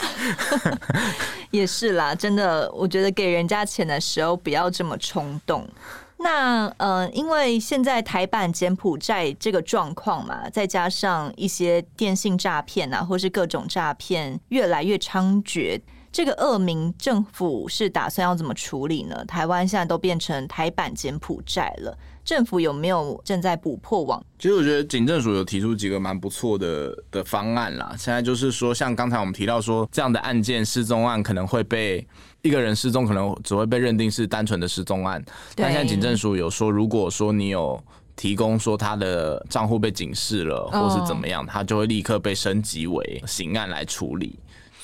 [1.52, 2.12] 也是啦。
[2.12, 5.64] 真的，我觉得给人家钱的时候不要这么冲动。
[6.18, 19.24] 那呃，因为现在台版柬埔寨这个状况嘛，再加上一些电信诈骗啊，或是各种诈骗越来越猖獗，这个恶名政府是打算要怎么处理呢？
[19.26, 21.96] 台湾现在都变成台版柬埔寨了。
[22.30, 24.24] 政府有没有正在补破网？
[24.38, 27.92] 其实我觉得警政署有提出几个蛮不错的的方案啦。
[27.98, 32.06] 现在就是说，像刚才我们提到说，这样的案件失踪案可能会被
[32.42, 35.20] 一个人失踪，可能只会被认定是单纯的失踪案。
[35.56, 37.82] 但现在警政署有说，如果说你有
[38.14, 44.38] 提供说他的账户被警示了，或是怎么样，他就会立刻被升级为刑案来处理。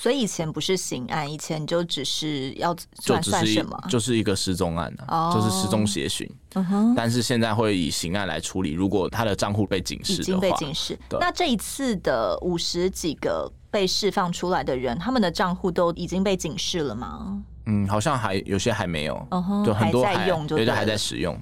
[0.07, 6.25] 所以以前不是刑案，以前就只是要算算什么，就是一个失踪案啊，就是失踪协寻。
[6.53, 6.95] 嗯哼。
[6.95, 10.97] 但是现在会以刑案来处理，如果他的账户被警示的话，已经被警示。
[11.19, 17.43] 那这一次的五十几个被释放出来的人，他们的账户都已经被警示了吗？
[17.65, 21.37] 嗯，好像还有些还没有，嗯哼，就很多还在用，有的还在使用。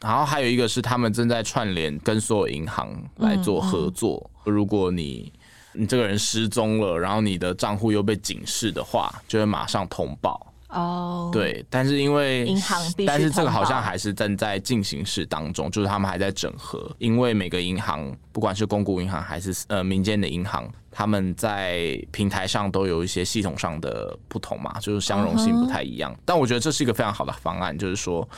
[0.00, 5.30] 然后还有一个是他们正在串联跟所有银行来做合作，如果你。
[5.78, 10.44] 你这个人失踪了，然后你的账户又被警示的话，就会马上通报。
[10.70, 16.94] 哦，oh, 对，但是因为银行必须，但是这个好像还是正在进行式当中，就是他们还在整合。
[16.98, 26.12] 因为每个银行，不管是公股银行还是呃民间的银行，他们在平台上都有一些系统上的不同嘛，就是相容性不太一样。
[26.12, 26.20] Uh huh.
[26.26, 28.28] 但我觉得这是一个非常好的方案，就是说。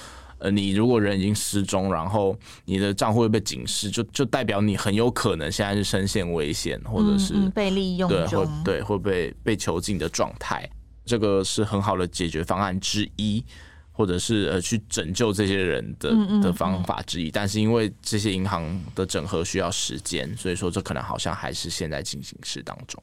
[0.41, 10.69] 呃，你如果人已经失踪，然后你的账户会被警示，就就代表你很有可能现在是深陷危险，或者是、嗯、被利用，对，会对会被被囚禁的状态。
[11.05, 13.45] 这个是很好的解决方案之一，
[13.93, 17.31] 或者是呃去拯救这些人的的方法之一。
[17.31, 23.03] 但是因为这些银行的整合需要时间，所以说这可能好像还是现在进行式当中。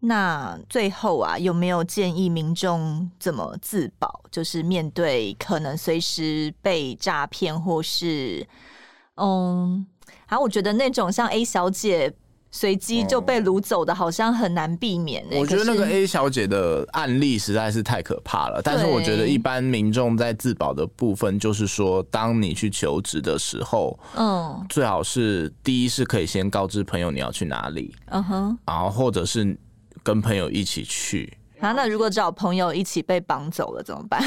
[0.00, 4.22] 那最后啊，有没有建议民众怎么自保？
[4.30, 8.46] 就是面对可能随时被诈骗，或是
[9.16, 9.84] 嗯，
[10.26, 12.14] 啊，我觉得那种像 A 小姐
[12.52, 15.38] 随机就被掳走的，好像很难避免、欸。
[15.40, 18.62] 我觉得那个 A 小姐的案例实在是太可怕了。
[18.62, 29.58] 但是我觉得一般民众在自保的部分，就是说，当你去求职的时候，嗯，最好是第一是可以先告知朋友你要去哪里，嗯哼，然后或者是。
[30.08, 31.30] 跟朋友一起去
[31.60, 31.72] 啊？
[31.72, 34.22] 那如果找朋友一起被绑走了怎么办？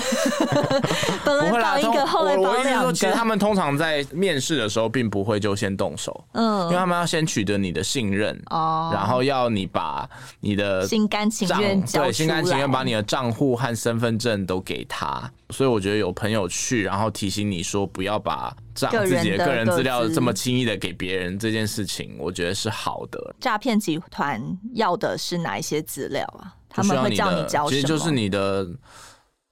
[1.25, 2.93] 本来绑一个，后来绑两个。
[2.93, 10.09] 其实他们通常在面试的时候，并不会就先动手，嗯，因为他们要先取得你的信任哦，然后要你把
[10.39, 15.29] 你的心甘情愿对心甘情愿把你的账户和身份证都给他。
[15.49, 23.35] 所以我觉得有朋友去，然后提醒你说不要把账自己的个人资料这么轻易的给别人，这件事情我觉得是好的。
[23.39, 24.41] 诈骗集团
[24.73, 26.55] 要的是哪一些资料啊？
[26.73, 27.69] 他们会叫你交什么？
[27.71, 28.67] 其实就是你的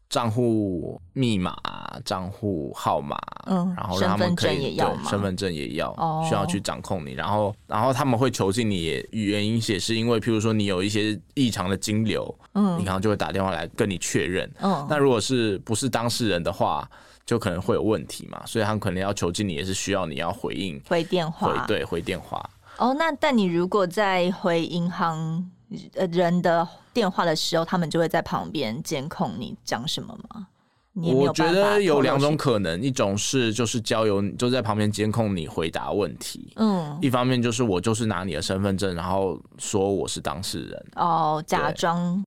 [0.10, 1.56] 账户密码、
[2.04, 3.16] 账户号码，
[3.46, 7.14] 嗯，然后让他们可以对身份证也要，哦需要去掌控你。
[7.14, 14.52] 然后，然后他们会囚禁你，原因也是因为，譬如说你有一些异常的金流，嗯，银行就会打电话来跟你确认。
[14.62, 16.90] 嗯，那如果是不是当事人的话，
[17.24, 22.44] 就可能会有问题嘛，所以他们可能要囚禁你，也是需要你要回应，回电话，回对，回电话。
[22.78, 25.52] 哦，那但你如果在回银行。
[25.94, 26.68] 呃，人的
[27.00, 30.48] 电话的时候，他们就会在旁边监控你讲什么吗？
[30.96, 42.22] 我觉得有两种可能，一种是就是交由就在旁边监控你回答问题，嗯，一方面就是我就是拿你的身份证，然后说我是当事人，哦，假装。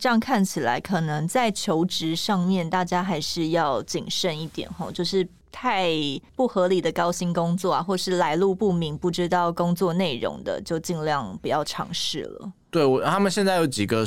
[0.00, 5.26] 这样看起来，可能在求职上面大家还是要谨慎一点齁，就是。
[5.56, 5.88] 太
[6.34, 12.52] 不合理的高薪工作啊，或是来路不明、不知道工作内容的，就尽量不要尝试了。
[12.72, 14.04] 对，我他们现在有几个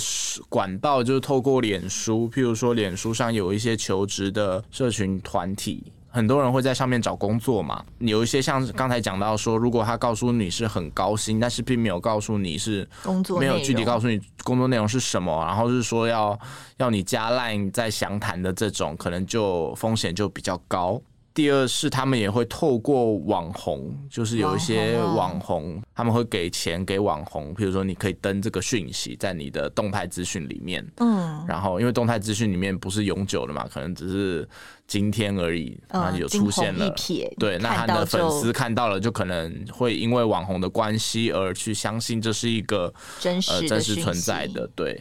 [0.49, 7.81] 管道，就是透过脸书，譬如说脸书上有一些求职的社群团体，很多人会在上面找工作嘛。
[7.99, 16.37] 有一些像刚才讲到说，如果他告诉你是很高薪，但是并没有告诉你是工作，没有具体告诉你工作内容是什么，然后是说要
[16.75, 21.01] 要你加 Line 再详谈的这种，可能就风险就比较高。
[21.37, 34.49] 第二是他们也会透过网红，就是有一些网红，他们会给钱给网红，比如说你可以登这个讯息在你的动态资讯里面，嗯，然后因为动态资讯里面不是永久的嘛，可能只是
[34.87, 36.91] 今天而已，啊，有出现了，
[37.37, 44.99] 对，那他的粉丝看到了，就可能会因为网红的关系而去相信这是一个真实呃真实存在的，对，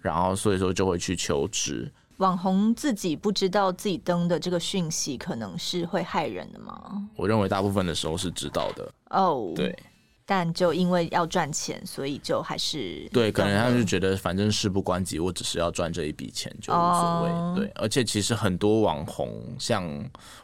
[0.00, 1.88] 然后所以说就会去求职。
[2.18, 7.06] 网红自己不知道自己登的这个讯息可能是会害人的吗？
[7.14, 9.26] 我认为大部分的时候是知道的哦。
[9.26, 9.76] Oh, 对，
[10.24, 17.30] 但就因为要赚钱，所以就还是对，可能他们就觉得反正事不关己，我只是要赚这一笔钱就无所谓。
[17.30, 17.56] Oh.
[17.56, 19.84] 对，而且其实很多网红，像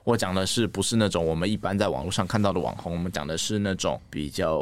[0.04, 2.92] 我讲的是不是那种我们一般在网络上看到的网红？
[2.92, 4.58] 我们讲的是那种比较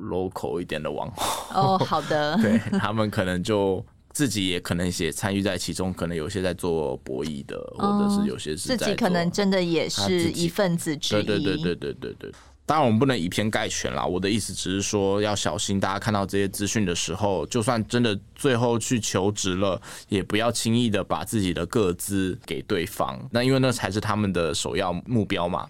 [0.00, 1.62] local 一点的网红。
[1.62, 3.84] 哦，oh, 好的， 对他们可能就。
[4.12, 11.22] 自己也可能也参与在其中，可能有些在做博弈的，或者是有些是自己可能真的也是一份子之一。
[11.22, 12.32] 对对对对对对对。
[12.66, 14.06] 当然，我们不能以偏概全啦。
[14.06, 23.20] 我的意思只是说，要小心大家看到这些资讯的时候，就算真的最后去求职了，也不要轻易的把自己的个资给对方。
[23.32, 25.68] 那因为那才是他们的首要目标嘛。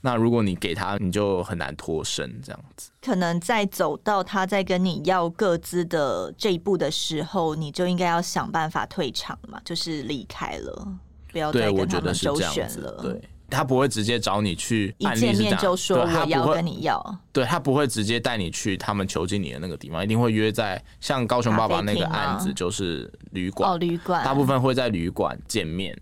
[0.00, 2.90] 那如果你给他，你就很难脱身，这样子。
[3.02, 10.88] 可能在走到他在跟你要各自的这一步的时候，你就应该要想办法退场嘛，就是离开了，
[11.32, 13.00] 不要再跟他们周旋了。
[13.02, 13.20] 对，
[13.50, 17.18] 他不会直接找你去，一见面就说我要跟你要。
[17.32, 25.98] 对，他不会直接带你去他们囚禁你的那个地方，一定会约在像高雄爸爸那个案子，就是旅馆哦，旅馆，大部分会在旅馆见面。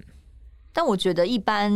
[0.77, 1.71] 但我觉得一般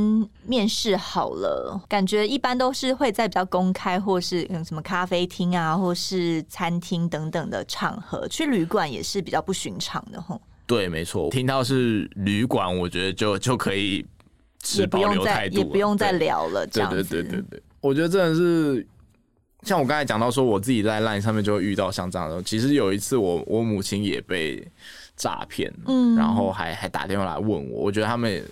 [0.45, 8.27] 面试好了，感觉一般都是会在比较公开，或是嗯什么咖啡厅啊，或是餐厅等等的场合。
[8.27, 10.43] 去旅馆也是比较不寻常的吼。
[10.67, 11.31] 对，没错。
[11.31, 14.05] 听到是旅馆，我觉得就就可以
[14.65, 16.67] 持保留态度，也不用再聊了。
[16.67, 18.85] 这样对对对对对，我觉得真的是
[19.63, 22.43] 像我刚才讲到说，我自己在 LINE 上面就会遇到像这样的。
[22.43, 24.67] 其实有一次我，我我母亲也被
[25.15, 27.83] 诈骗，嗯，然后还还打电话来问我。
[27.83, 28.45] 我觉得他们。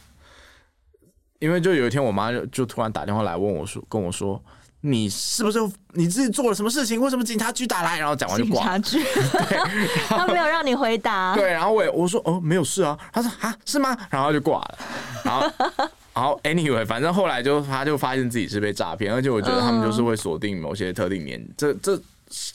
[1.38, 4.42] 因为就有一天，我妈就就突然打电话来问我说：“跟我说，
[4.80, 5.58] 你是不是
[5.92, 7.00] 你自己做了什么事情？
[7.00, 8.62] 为什么警察局打来？”然后讲完就挂。
[8.62, 9.02] 警察局，
[9.48, 11.34] 对，他没有让你回答。
[11.34, 14.78] 对，然后我也我说：“哦，没有事啊。”他说：“啊，是吗？”然后就挂了。
[15.24, 15.50] 然后，
[16.14, 22.00] 然后 anyway，反正后来就他就发现自己是被诈骗，而且我觉得他们就是会锁定某些特定年，这这，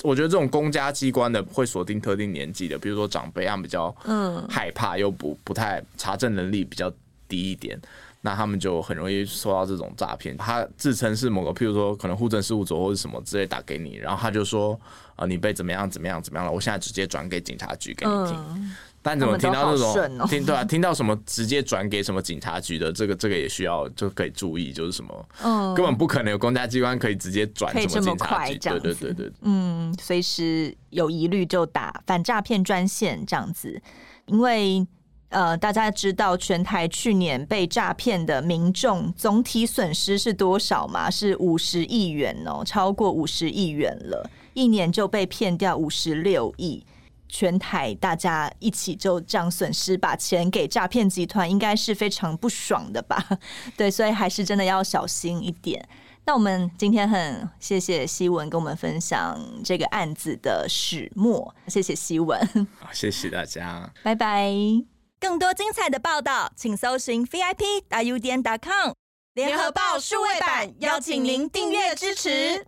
[0.01, 6.91] 我觉得这种公家机关的会锁定特定年纪的，比如说长辈，他们比较嗯害怕，又不不太查证能力比较
[7.27, 7.79] 低一点。
[8.21, 10.37] 那他们就很容易受到这种诈骗。
[10.37, 14.79] 他自称是某个，譬如说可能户政事务所或者什么之类打给你，然后他就说，
[15.15, 16.51] 呃，你被怎么样怎么样怎么样了？
[16.51, 18.35] 我现在直接转给警察局给你听。
[18.49, 20.63] 嗯、但怎么听到这种、哦、听对啊？
[20.63, 22.93] 听到什么直接转给什么警察局的？
[22.93, 33.81] 这个这个也需要就可以注意，就是什么，嗯，根本不可能有公家机关可以直接转什么警察局，对对对对，嗯，随时有疑虑就打反诈骗专线这样子，
[34.27, 34.85] 因为。
[35.31, 41.09] 呃，大家知道全台去年被诈骗的民众总体损失是多少吗？
[41.09, 46.85] 是五十亿元哦，超过五十亿元了，一年就被骗掉五十六亿。
[47.33, 53.25] 全台大家一起就这样损失，把钱给诈骗集团，应该是非常不爽的吧？
[53.77, 55.87] 对，所以还是真的要小心一点。
[56.25, 65.00] 那我们今天很谢谢希文跟我们分享这个案子的始末，谢谢希文，谢谢大家，拜拜。
[65.21, 68.91] 更多精彩的报道，请搜寻 VIP 大 U 点 com
[69.35, 72.65] 联合报数位版，邀请您订阅支持。